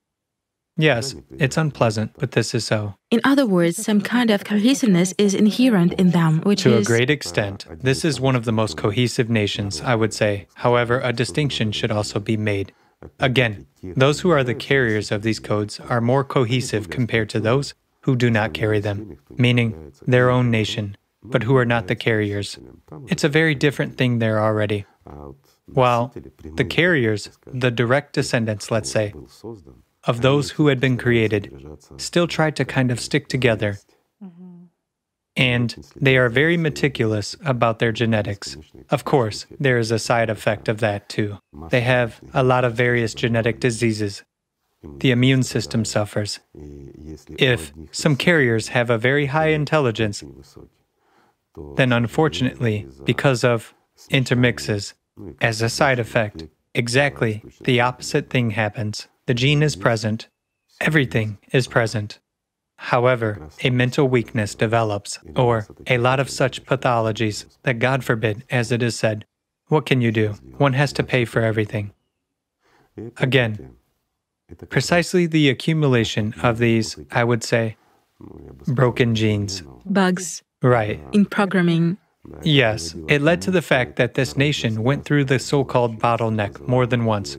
[0.76, 2.96] Yes, it's unpleasant, but this is so.
[3.12, 6.88] In other words, some kind of cohesiveness is inherent in them, which to is.
[6.88, 7.68] To a great extent.
[7.82, 10.48] This is one of the most cohesive nations, I would say.
[10.56, 12.74] However, a distinction should also be made.
[13.20, 17.76] Again, those who are the carriers of these codes are more cohesive compared to those
[18.02, 22.60] who do not carry them, meaning their own nation, but who are not the carriers.
[23.08, 24.86] It's a very different thing there already.
[25.66, 26.14] While
[26.56, 29.14] the carriers, the direct descendants, let's say,
[30.06, 31.52] of those who had been created,
[31.98, 33.80] still try to kind of stick together.
[34.22, 34.66] Mm-hmm.
[35.36, 38.58] And they are very meticulous about their genetics.
[38.90, 41.40] Of course, there is a side effect of that too.
[41.70, 44.24] They have a lot of various genetic diseases.
[44.84, 46.40] The immune system suffers.
[47.40, 50.24] If some carriers have a very high intelligence,
[51.76, 53.74] then unfortunately, because of
[54.10, 54.94] intermixes,
[55.42, 59.08] as a side effect, exactly the opposite thing happens.
[59.26, 60.28] The gene is present,
[60.82, 62.20] everything is present.
[62.78, 68.72] However, a mental weakness develops, or a lot of such pathologies that, God forbid, as
[68.72, 69.26] it is said,
[69.68, 70.30] what can you do?
[70.58, 71.94] One has to pay for everything.
[73.18, 73.76] Again,
[74.70, 77.78] precisely the accumulation of these, I would say,
[78.68, 79.64] broken genes.
[79.86, 81.00] bugs Right.
[81.12, 81.98] in programming.
[82.42, 86.66] Yes, it led to the fact that this nation went through the so called bottleneck
[86.68, 87.38] more than once,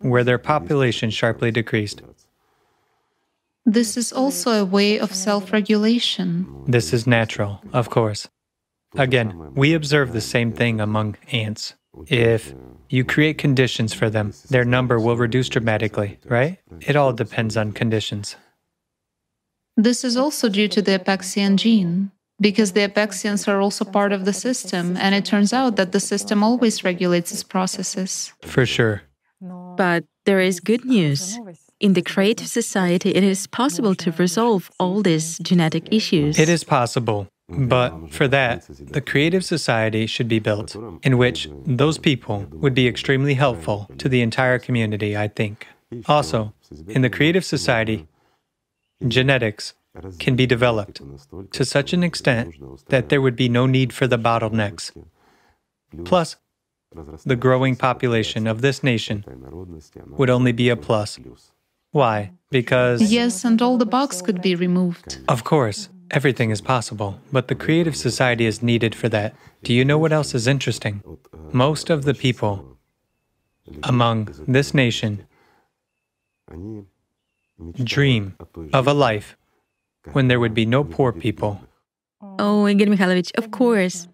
[0.00, 2.02] where their population sharply decreased.
[3.64, 6.46] This is also a way of self regulation.
[6.66, 8.28] This is natural, of course.
[8.96, 11.74] Again, we observe the same thing among ants.
[12.08, 12.54] If
[12.88, 16.58] you create conditions for them, their number will reduce dramatically, right?
[16.80, 18.36] It all depends on conditions.
[19.76, 24.24] This is also due to the Apexian gene, because the Apexians are also part of
[24.24, 28.32] the system, and it turns out that the system always regulates its processes.
[28.42, 29.02] For sure.
[29.40, 31.38] But there is good news.
[31.80, 36.38] In the creative society, it is possible to resolve all these genetic issues.
[36.38, 37.28] It is possible.
[37.48, 42.88] But for that, the creative society should be built, in which those people would be
[42.88, 45.66] extremely helpful to the entire community, I think.
[46.06, 46.54] Also,
[46.88, 48.08] in the creative society,
[49.06, 49.74] genetics
[50.18, 51.00] can be developed
[51.52, 52.54] to such an extent
[52.88, 54.90] that there would be no need for the bottlenecks.
[56.04, 56.36] Plus,
[57.24, 59.24] the growing population of this nation
[60.10, 61.18] would only be a plus.
[61.92, 62.32] Why?
[62.50, 63.12] Because.
[63.12, 65.18] Yes, and all the bugs could be removed.
[65.28, 69.34] Of course, everything is possible, but the creative society is needed for that.
[69.62, 71.02] Do you know what else is interesting?
[71.52, 72.76] Most of the people
[73.82, 75.26] among this nation
[77.82, 78.36] dream
[78.72, 79.36] of a life
[80.12, 81.60] when there would be no poor people.
[82.38, 84.08] Oh, Igor Mikhailovich, of course.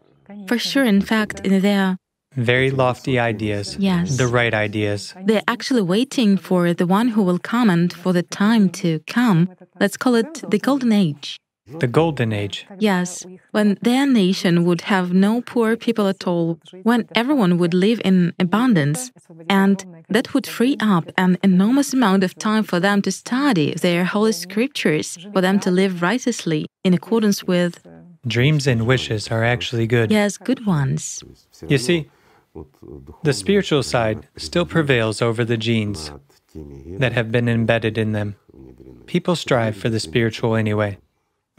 [0.46, 1.96] For sure, in fact, they're
[2.34, 3.76] very lofty ideas.
[3.78, 4.16] Yes.
[4.16, 5.14] The right ideas.
[5.24, 9.50] They're actually waiting for the one who will come and for the time to come.
[9.80, 11.38] Let's call it the Golden Age.
[11.78, 12.66] The Golden Age.
[12.78, 18.00] Yes, when their nation would have no poor people at all, when everyone would live
[18.04, 19.12] in abundance,
[19.48, 24.04] and that would free up an enormous amount of time for them to study their
[24.04, 27.86] holy scriptures, for them to live righteously in accordance with.
[28.26, 30.10] Dreams and wishes are actually good.
[30.10, 31.22] Yes, good ones.
[31.66, 32.10] You see,
[33.22, 36.10] the spiritual side still prevails over the genes
[36.98, 38.36] that have been embedded in them.
[39.06, 40.98] People strive for the spiritual anyway.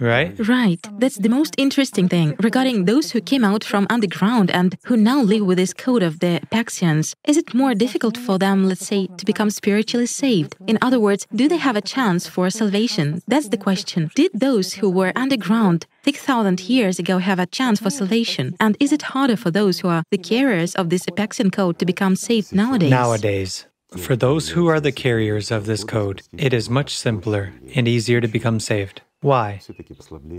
[0.01, 0.33] Right?
[0.47, 0.81] Right.
[0.97, 5.21] That's the most interesting thing regarding those who came out from underground and who now
[5.21, 7.13] live with this code of the Apexians.
[7.27, 10.55] Is it more difficult for them, let's say, to become spiritually saved?
[10.65, 13.21] In other words, do they have a chance for salvation?
[13.27, 14.09] That's the question.
[14.15, 18.55] Did those who were underground 6,000 years ago have a chance for salvation?
[18.59, 21.85] And is it harder for those who are the carriers of this Apexian code to
[21.85, 22.89] become saved nowadays?
[22.89, 23.67] Nowadays.
[23.97, 28.19] For those who are the carriers of this code, it is much simpler and easier
[28.19, 29.01] to become saved.
[29.21, 29.61] Why?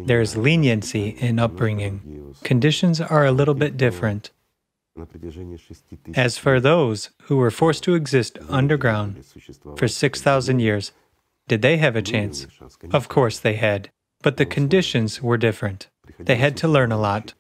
[0.07, 2.35] There is leniency in upbringing.
[2.43, 4.31] Conditions are a little bit different.
[6.15, 9.25] As for those who were forced to exist underground
[9.77, 10.93] for 6,000 years,
[11.49, 12.47] did they have a chance?
[12.91, 13.91] Of course they had,
[14.23, 15.89] but the conditions were different.
[16.19, 17.35] They had to learn a lot.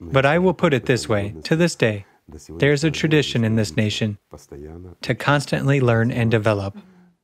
[0.00, 2.06] But I will put it this way to this day,
[2.58, 4.18] there's a tradition in this nation
[5.02, 6.76] to constantly learn and develop.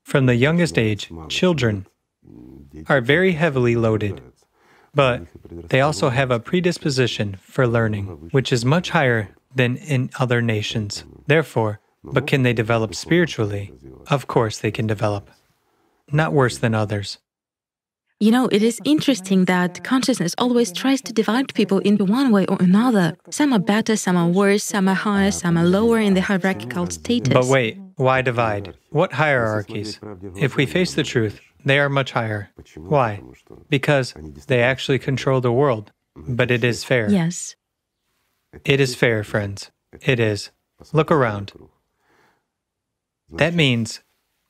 [0.03, 1.87] From the youngest age, children
[2.89, 4.21] are very heavily loaded,
[4.95, 10.41] but they also have a predisposition for learning, which is much higher than in other
[10.41, 11.05] nations.
[11.27, 13.73] Therefore, but can they develop spiritually?
[14.09, 15.31] Of course, they can develop.
[16.12, 17.19] Not worse than others.
[18.19, 22.47] You know, it is interesting that consciousness always tries to divide people into one way
[22.47, 23.15] or another.
[23.29, 26.89] Some are better, some are worse, some are higher, some are lower in the hierarchical
[26.89, 27.35] status.
[27.35, 28.75] But wait, why divide?
[28.89, 30.01] What hierarchies?
[30.37, 32.51] If we face the truth, they are much higher.
[32.77, 33.21] Why?
[33.69, 34.15] Because
[34.47, 35.93] they actually control the world.
[36.15, 37.11] But it is fair.
[37.11, 37.57] Yes.
[38.65, 39.71] It is fair, friends.
[40.01, 40.51] It is.
[40.93, 41.53] Look around.
[43.29, 44.01] That means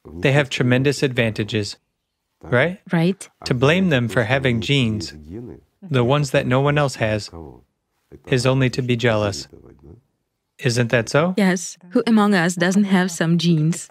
[0.05, 1.79] they have tremendous advantages,
[2.43, 2.81] right?
[2.93, 3.29] Right.
[3.47, 5.15] To blame them for having genes,
[5.83, 7.31] the ones that no one else has,
[8.27, 9.49] is only to be jealous.
[10.59, 11.35] Isn't that so?
[11.37, 11.77] Yes.
[11.91, 13.89] Who among us doesn't have some genes?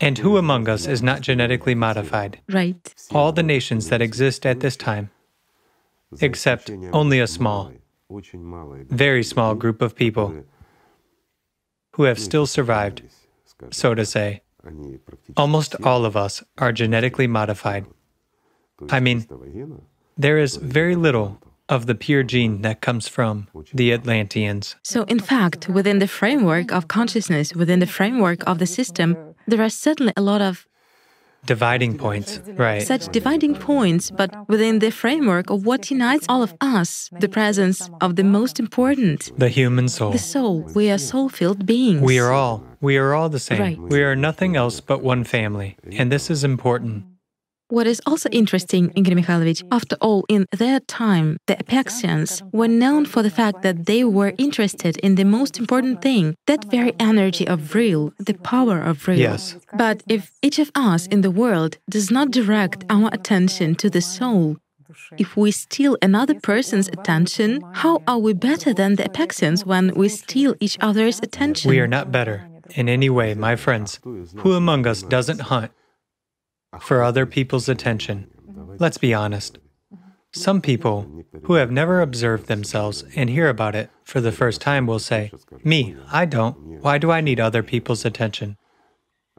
[0.00, 2.40] And who among us is not genetically modified?
[2.48, 2.94] Right.
[3.10, 5.10] All the nations that exist at this time,
[6.20, 7.72] except only a small,
[8.10, 10.44] very small group of people
[11.92, 13.02] who have still survived,
[13.70, 14.42] so to say.
[15.36, 17.86] Almost all of us are genetically modified.
[18.90, 19.26] I mean,
[20.16, 24.76] there is very little of the pure gene that comes from the Atlanteans.
[24.82, 29.62] So, in fact, within the framework of consciousness, within the framework of the system, there
[29.62, 30.66] are certainly a lot of
[31.46, 32.82] dividing points, right?
[32.82, 37.88] Such dividing points, but within the framework of what unites all of us, the presence
[38.00, 40.10] of the most important, the human soul.
[40.10, 40.60] The soul.
[40.74, 42.02] We are soul filled beings.
[42.02, 42.64] We are all.
[42.80, 43.60] We are all the same.
[43.60, 43.78] Right.
[43.78, 45.76] We are nothing else but one family.
[45.92, 47.04] And this is important.
[47.70, 53.04] What is also interesting, Igor Mikhailovich, after all, in their time, the Apexians were known
[53.04, 57.46] for the fact that they were interested in the most important thing, that very energy
[57.46, 59.18] of real, the power of real.
[59.18, 59.58] Yes.
[59.76, 64.00] But if each of us in the world does not direct our attention to the
[64.00, 64.56] soul,
[65.18, 70.08] if we steal another person's attention, how are we better than the Apexians when we
[70.08, 71.68] steal each other's attention?
[71.68, 74.00] We are not better in any way, my friends.
[74.02, 75.70] Who among us doesn't hunt
[76.80, 78.28] for other people's attention.
[78.78, 79.58] Let's be honest.
[80.32, 84.86] Some people who have never observed themselves and hear about it for the first time
[84.86, 85.32] will say,
[85.64, 86.82] Me, I don't.
[86.82, 88.56] Why do I need other people's attention?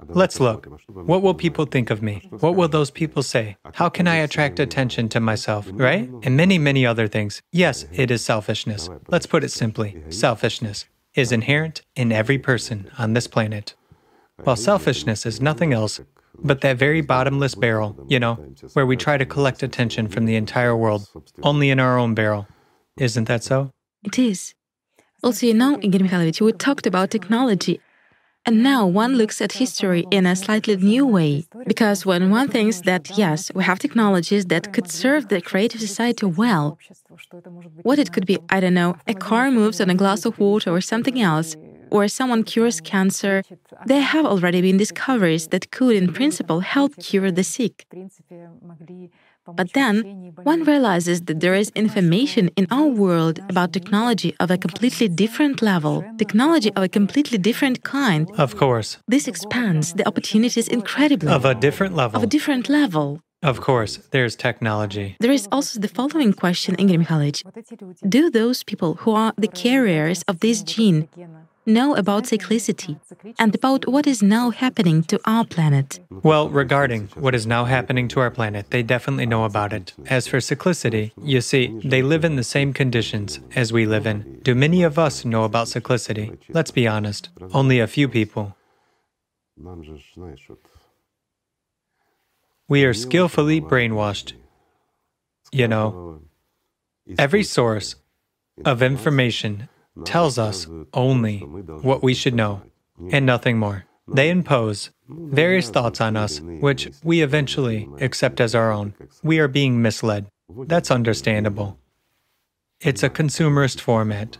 [0.08, 0.68] Let's look.
[0.88, 2.28] What will people think of me?
[2.40, 3.58] What will those people say?
[3.74, 6.10] How can I attract attention to myself, right?
[6.24, 7.42] And many, many other things.
[7.52, 8.90] Yes, it is selfishness.
[9.10, 10.86] Let's put it simply selfishness
[11.16, 13.76] is inherent in every person on this planet.
[14.44, 16.00] While selfishness is nothing else
[16.44, 18.36] but that very bottomless barrel, you know,
[18.74, 21.08] where we try to collect attention from the entire world,
[21.44, 22.48] only in our own barrel.
[22.98, 23.72] Isn't that so?
[24.04, 24.54] It is.
[25.24, 27.82] Also, you know, Igor Mikhailovich, we talked about technology
[28.46, 32.82] and now one looks at history in a slightly new way, because when one thinks
[32.82, 36.78] that, yes, we have technologies that could serve the creative society well,
[37.84, 40.72] what it could be, I don't know, a car moves on a glass of water
[40.72, 41.56] or something else,
[41.92, 43.44] or someone cures cancer,
[43.86, 47.86] there have already been discoveries that could, in principle, help cure the sick.
[49.56, 54.58] But then one realizes that there is information in our world about technology of a
[54.58, 58.30] completely different level, technology of a completely different kind.
[58.38, 58.98] Of course.
[59.08, 61.32] This expands the opportunities incredibly.
[61.32, 62.18] Of a different level.
[62.18, 63.22] Of a different level.
[63.42, 65.16] Of course, there's technology.
[65.22, 67.42] There is also the following question, Igor Mikhailovich.
[68.08, 71.08] Do those people who are the carriers of this gene
[71.70, 73.00] know about cyclicity
[73.38, 76.00] and about what is now happening to our planet?
[76.10, 79.94] Well, regarding what is now happening to our planet, they definitely know about it.
[80.08, 84.40] As for cyclicity, you see, they live in the same conditions as we live in.
[84.44, 86.38] Do many of us know about cyclicity?
[86.50, 88.56] Let's be honest, only a few people.
[92.68, 94.34] We are skillfully brainwashed.
[95.52, 96.22] You know,
[97.18, 97.96] every source
[98.66, 99.68] of information
[100.06, 102.62] tells us only what we should know
[103.12, 103.86] and nothing more.
[104.08, 108.94] They impose various thoughts on us, which we eventually accept as our own.
[109.24, 110.28] We are being misled.
[110.50, 111.78] That's understandable.
[112.82, 114.38] It's a consumerist format.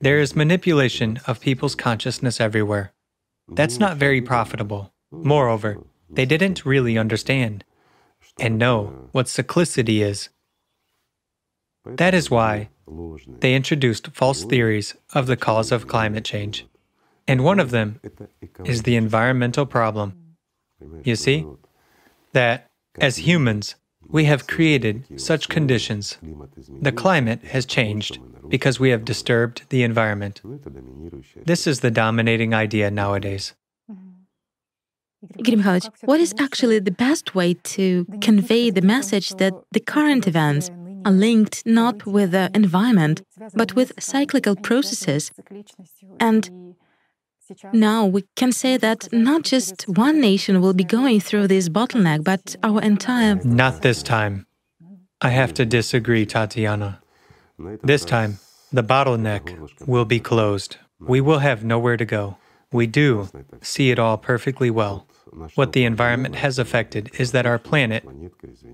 [0.00, 2.92] There is manipulation of people's consciousness everywhere.
[3.48, 4.92] That's not very profitable.
[5.10, 7.64] Moreover, they didn't really understand
[8.38, 10.28] and know what cyclicity is.
[11.84, 12.68] That is why
[13.40, 16.66] they introduced false theories of the cause of climate change.
[17.26, 18.00] And one of them
[18.64, 20.14] is the environmental problem.
[21.04, 21.46] You see,
[22.32, 23.76] that as humans,
[24.08, 26.18] we have created such conditions.
[26.80, 28.18] The climate has changed
[28.48, 30.40] because we have disturbed the environment.
[31.44, 33.54] This is the dominating idea nowadays.
[35.38, 40.70] Igor what is actually the best way to convey the message that the current events
[41.04, 43.22] are linked not with the environment,
[43.54, 45.30] but with cyclical processes.
[46.18, 46.74] And
[47.72, 52.24] now we can say that not just one nation will be going through this bottleneck,
[52.24, 53.34] but our entire.
[53.44, 54.46] Not this time.
[55.20, 57.00] I have to disagree, Tatiana.
[57.82, 58.38] This time,
[58.72, 60.78] the bottleneck will be closed.
[60.98, 62.38] We will have nowhere to go.
[62.72, 63.28] We do
[63.60, 65.06] see it all perfectly well.
[65.54, 68.04] What the environment has affected is that our planet,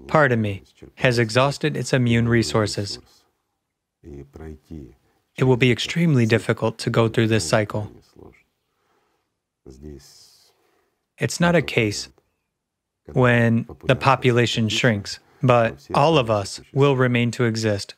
[0.07, 0.63] pardon me,
[0.97, 2.99] has exhausted its immune resources.
[4.03, 7.93] It will be extremely difficult to go through this cycle.
[11.19, 12.09] It's not a case
[13.13, 17.95] when the population shrinks, but all of us will remain to exist.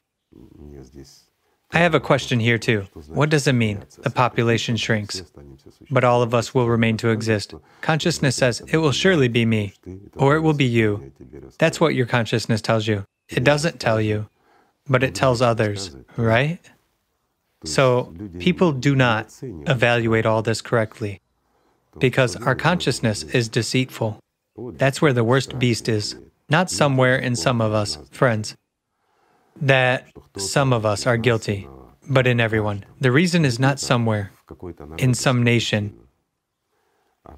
[1.71, 2.87] I have a question here too.
[3.09, 3.85] What does it mean?
[3.99, 5.23] The population shrinks,
[5.91, 7.55] but all of us will remain to exist.
[7.83, 9.75] Consciousness says it will surely be me,
[10.17, 11.13] or it will be you.
[11.59, 13.05] That's what your consciousness tells you.
[13.29, 14.29] It doesn't tell you,
[14.89, 16.59] but it tells others, right?
[17.65, 21.21] So people do not evaluate all this correctly
[21.99, 24.21] because our consciousness is deceitful.
[24.57, 26.17] That's where the worst beast is,
[26.49, 28.57] not somewhere in some of us, friends
[29.61, 30.07] that
[30.37, 31.69] some of us are guilty,
[32.09, 32.85] but in everyone.
[33.01, 34.33] The reason is not somewhere,
[34.99, 35.95] in some nation,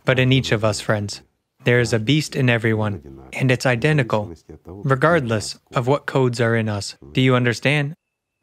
[0.05, 1.23] but in each of us, friends.
[1.65, 4.33] There is a beast in everyone, and it's identical,
[4.65, 6.97] regardless of what codes are in us.
[7.13, 7.95] Do you understand?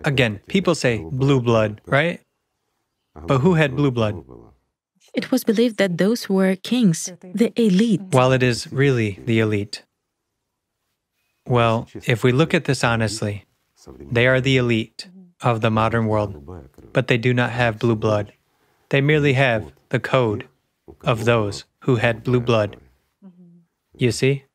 [0.05, 2.21] Again, people say blue blood, right?
[3.15, 4.23] But who had blue blood?
[5.15, 8.01] It was believed that those were kings, the elite.
[8.11, 9.83] While it is really the elite.
[11.47, 13.45] Well, if we look at this honestly,
[13.99, 15.07] they are the elite
[15.41, 16.49] of the modern world,
[16.93, 18.33] but they do not have blue blood.
[18.89, 20.47] They merely have the code
[21.01, 22.77] of those who had blue blood.
[23.95, 24.45] You see?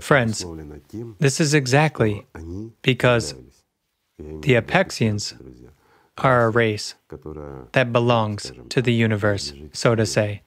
[0.00, 0.44] Friends,
[1.18, 2.26] this is exactly
[2.82, 3.34] because
[4.18, 5.34] the Apexians
[6.18, 6.94] are a race
[7.72, 10.42] that belongs to the universe, so to say.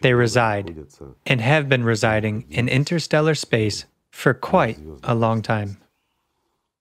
[0.00, 0.86] They reside
[1.26, 3.84] and have been residing in interstellar space
[4.14, 5.76] for quite a long time.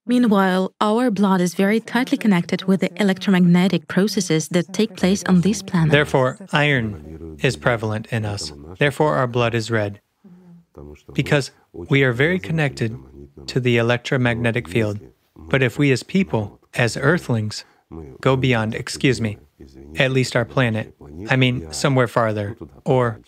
[0.06, 5.42] Meanwhile, our blood is very tightly connected with the electromagnetic processes that take place on
[5.42, 5.92] this planet.
[5.92, 8.54] Therefore, iron is prevalent in us.
[8.78, 10.00] Therefore, our blood is red.
[11.14, 12.98] Because we are very connected
[13.48, 15.00] to the electromagnetic field.
[15.36, 17.66] But if we as people, as earthlings,
[18.22, 19.38] go beyond, excuse me,
[19.98, 20.94] at least our planet,
[21.30, 23.22] I mean, somewhere farther, or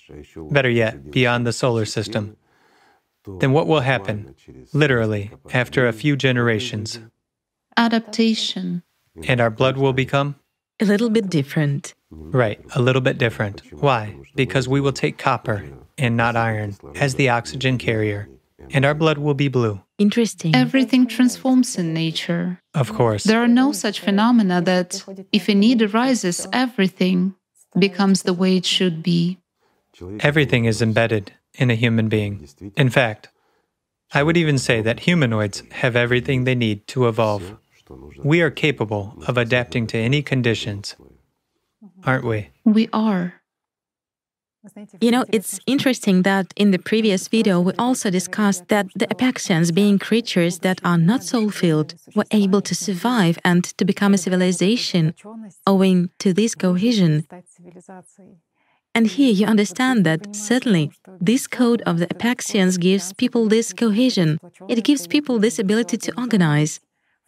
[0.51, 2.35] better yet, beyond the solar system,
[3.27, 4.35] then what will happen,
[4.73, 6.99] literally, after a few generations?
[7.77, 8.83] Adaptation.
[9.27, 10.35] And our blood will become?
[10.79, 11.93] A little bit different.
[12.11, 13.61] Right, a little bit different.
[13.71, 14.15] Why?
[14.35, 15.65] Because we will take copper
[15.97, 18.27] and not iron as the oxygen carrier,
[18.71, 19.81] and our blood will be blue.
[19.97, 20.53] Interesting.
[20.53, 22.59] Everything transforms in nature.
[22.73, 23.23] Of course.
[23.23, 27.35] There are no such phenomena that, if a need arises, everything
[27.79, 29.39] becomes the way it should be.
[30.19, 32.47] Everything is embedded in a human being.
[32.75, 33.29] In fact,
[34.13, 37.57] I would even say that humanoids have everything they need to evolve.
[38.23, 40.95] We are capable of adapting to any conditions,
[42.03, 42.49] aren't we?
[42.63, 43.41] We are.
[44.99, 49.73] You know, it's interesting that in the previous video we also discussed that the Apexians,
[49.73, 54.17] being creatures that are not soul filled, were able to survive and to become a
[54.17, 55.13] civilization
[55.67, 57.27] owing to this cohesion.
[58.95, 60.89] And here you understand that certainly
[61.19, 64.39] this code of the Apexians gives people this cohesion,
[64.69, 66.79] it gives people this ability to organize.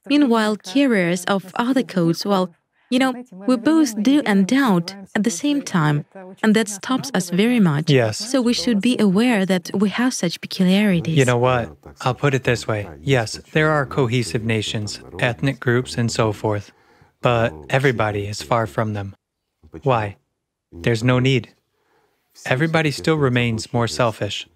[0.07, 2.55] Meanwhile, carriers of other codes, well,
[2.89, 6.05] you know, we both do and doubt at the same time,
[6.41, 7.89] and that stops us very much.
[7.89, 8.17] Yes.
[8.17, 11.17] So we should be aware that we have such peculiarities.
[11.17, 11.75] You know what?
[11.99, 16.71] I'll put it this way yes, there are cohesive nations, ethnic groups, and so forth,
[17.21, 19.17] but everybody is far from them.
[19.83, 20.15] Why?
[20.71, 21.53] There's no need
[22.45, 24.47] everybody still remains more selfish.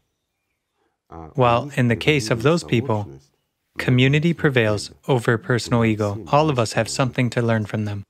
[1.33, 3.19] While in the case of those people,
[3.77, 6.23] community prevails over personal ego.
[6.31, 8.03] All of us have something to learn from them.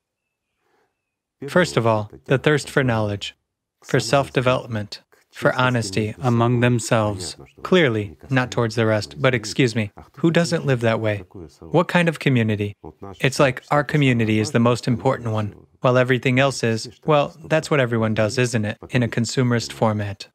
[1.47, 3.35] First of all, the thirst for knowledge,
[3.83, 5.01] for self development,
[5.31, 7.35] for honesty among themselves.
[7.63, 11.23] Clearly, not towards the rest, but excuse me, who doesn't live that way?
[11.59, 12.75] What kind of community?
[13.19, 17.69] It's like our community is the most important one while everything else is, well, that's
[17.69, 20.27] what everyone does, isn't it, in a consumerist format.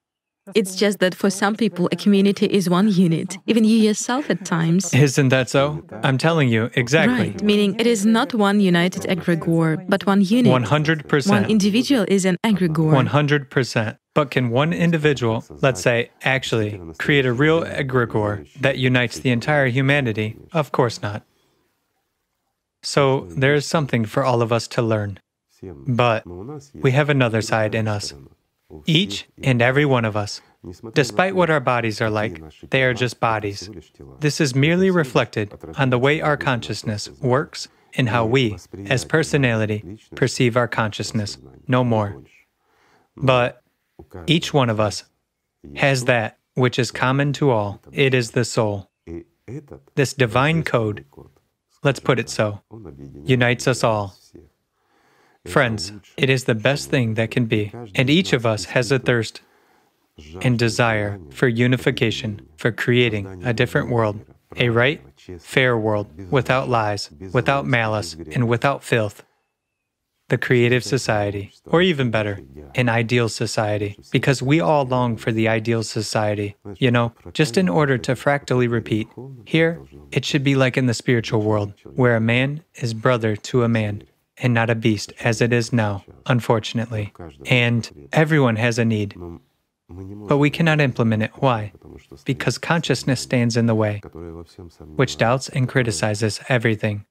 [0.54, 4.44] It's just that for some people, a community is one unit, even you yourself at
[4.44, 4.94] times.
[4.94, 5.84] Isn't that so?
[6.04, 7.30] I'm telling you, exactly.
[7.30, 10.52] Right, meaning it is not one united egregore, but one unit.
[10.52, 11.28] 100%.
[11.28, 13.08] One individual is an egregore.
[13.08, 13.98] 100%.
[14.14, 19.66] But can one individual, let's say, actually create a real egregore that unites the entire
[19.66, 20.36] humanity?
[20.52, 21.24] Of course not.
[22.84, 25.18] So there is something for all of us to learn.
[25.86, 26.24] But
[26.74, 28.12] we have another side in us.
[28.84, 30.40] Each and every one of us,
[30.94, 33.70] despite what our bodies are like, they are just bodies.
[34.20, 39.98] This is merely reflected on the way our consciousness works and how we, as personality,
[40.14, 41.38] perceive our consciousness,
[41.68, 42.22] no more.
[43.16, 43.62] But
[44.26, 45.04] each one of us
[45.76, 47.80] has that which is common to all.
[47.92, 48.90] It is the soul.
[49.94, 51.04] This divine code,
[51.84, 52.62] let's put it so,
[53.24, 54.16] unites us all.
[55.46, 58.98] Friends, it is the best thing that can be, and each of us has a
[58.98, 59.40] thirst
[60.40, 64.20] and desire for unification, for creating a different world,
[64.56, 65.00] a right,
[65.38, 69.24] fair world, without lies, without malice, and without filth.
[70.28, 72.40] The creative society, or even better,
[72.74, 76.56] an ideal society, because we all long for the ideal society.
[76.78, 79.06] You know, just in order to fractally repeat,
[79.44, 79.80] here
[80.10, 83.68] it should be like in the spiritual world, where a man is brother to a
[83.68, 84.02] man,
[84.38, 87.12] and not a beast as it is now, unfortunately.
[87.46, 89.14] And everyone has a need.
[89.88, 91.30] But we cannot implement it.
[91.36, 91.72] Why?
[92.24, 94.00] Because consciousness stands in the way,
[94.96, 97.06] which doubts and criticizes everything,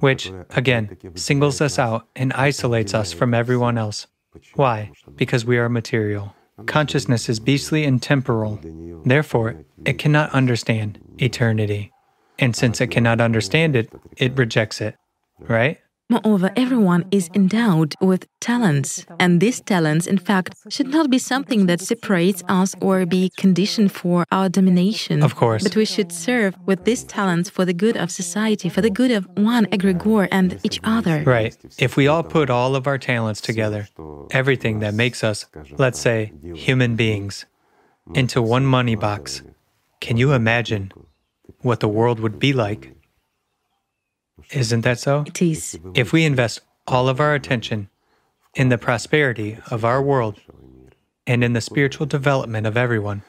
[0.00, 4.06] which, again, singles us out and isolates us from everyone else.
[4.54, 4.92] Why?
[5.14, 6.34] Because we are material.
[6.66, 8.60] Consciousness is beastly and temporal.
[9.04, 11.92] Therefore, it cannot understand eternity.
[12.38, 14.96] And since it cannot understand it, it rejects it
[15.38, 15.78] right?
[16.08, 21.66] Moreover, everyone is endowed with talents, and these talents, in fact, should not be something
[21.66, 25.24] that separates us or be conditioned for our domination.
[25.24, 25.64] Of course.
[25.64, 29.10] But we should serve with these talents for the good of society, for the good
[29.10, 31.24] of one egregore and each other.
[31.24, 31.56] Right.
[31.76, 33.88] If we all put all of our talents together,
[34.30, 37.46] everything that makes us, let's say, human beings,
[38.14, 39.42] into one money box,
[40.00, 40.92] can you imagine
[41.62, 42.95] what the world would be like?
[44.52, 45.24] Isn't that so?
[45.26, 45.78] It is.
[45.94, 47.88] If we invest all of our attention
[48.54, 50.40] in the prosperity of our world
[51.26, 53.22] and in the spiritual development of everyone,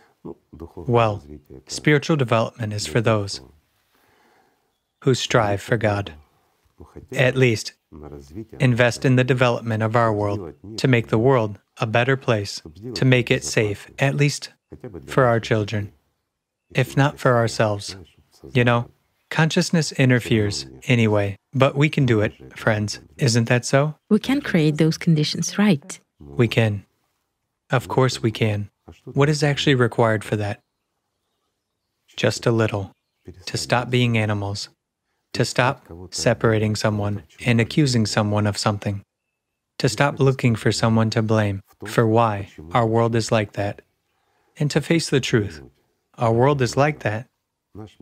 [0.75, 1.23] well,
[1.67, 3.41] spiritual development is for those
[5.03, 6.13] who strive for God.
[7.11, 7.73] At least,
[8.59, 12.61] invest in the development of our world to make the world a better place,
[12.95, 14.49] to make it safe, at least
[15.07, 15.91] for our children,
[16.75, 17.95] if not for ourselves.
[18.53, 18.91] You know,
[19.29, 22.99] consciousness interferes anyway, but we can do it, friends.
[23.17, 23.95] Isn't that so?
[24.09, 25.99] We can create those conditions, right?
[26.19, 26.85] We can.
[27.69, 28.69] Of course we can.
[29.03, 30.59] What is actually required for that?
[32.15, 32.93] Just a little.
[33.47, 34.69] To stop being animals.
[35.33, 39.03] To stop separating someone and accusing someone of something.
[39.79, 43.81] To stop looking for someone to blame for why our world is like that.
[44.57, 45.61] And to face the truth.
[46.17, 47.27] Our world is like that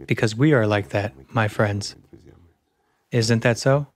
[0.07, 1.95] because we are like that, my friends.
[3.11, 3.87] Isn't that so?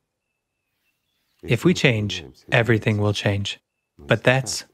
[1.43, 3.59] If we change, everything will change.
[3.97, 4.65] But that's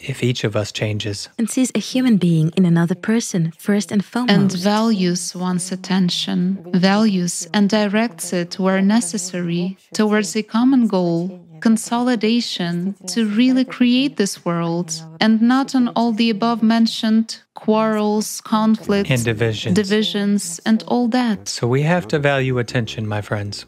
[0.00, 1.28] if each of us changes.
[1.38, 4.32] And sees a human being in another person first and foremost.
[4.32, 12.94] And values one's attention, values and directs it where necessary towards a common goal, consolidation
[13.06, 14.90] to really create this world,
[15.20, 19.74] and not on all the above mentioned quarrels, conflicts, and divisions.
[19.74, 21.48] divisions, and all that.
[21.48, 23.66] So we have to value attention, my friends.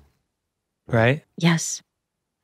[0.88, 1.22] Right?
[1.36, 1.82] Yes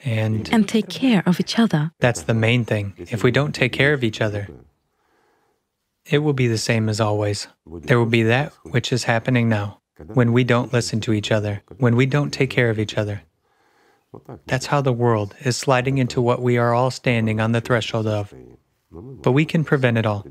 [0.05, 1.93] and and take care of each other.
[1.99, 2.95] That's the main thing.
[2.97, 4.49] If we don't take care of each other,
[6.07, 7.49] it will be the same as always.
[7.67, 11.63] There will be that which is happening now when we don't listen to each other,
[11.79, 13.23] when we don't take care of each other.
[14.47, 18.07] That's how the world is sliding into what we are all standing on the threshold
[18.07, 18.33] of.
[18.91, 20.25] But we can prevent it all.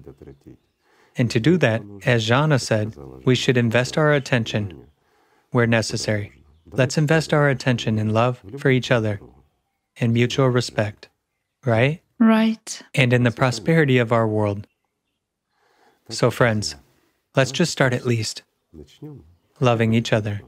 [1.15, 2.95] And to do that, as Zhanna said,
[3.25, 4.87] we should invest our attention
[5.51, 6.43] where necessary.
[6.71, 9.19] Let's invest our attention in love for each other
[9.99, 11.09] and mutual respect,
[11.65, 12.01] right?
[12.19, 12.81] Right.
[12.93, 14.67] And in the prosperity of our world.
[16.09, 16.75] So, friends,
[17.35, 18.43] let's just start at least
[19.59, 20.41] loving each other.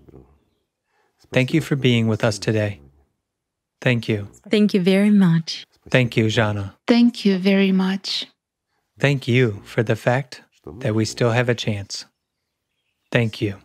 [1.31, 2.81] Thank you for being with us today.
[3.81, 4.29] Thank you.
[4.49, 5.65] Thank you very much.
[5.89, 6.75] Thank you, Zhanna.
[6.87, 8.27] Thank you very much.
[8.99, 10.41] Thank you for the fact
[10.79, 12.05] that we still have a chance.
[13.11, 13.57] Thank you.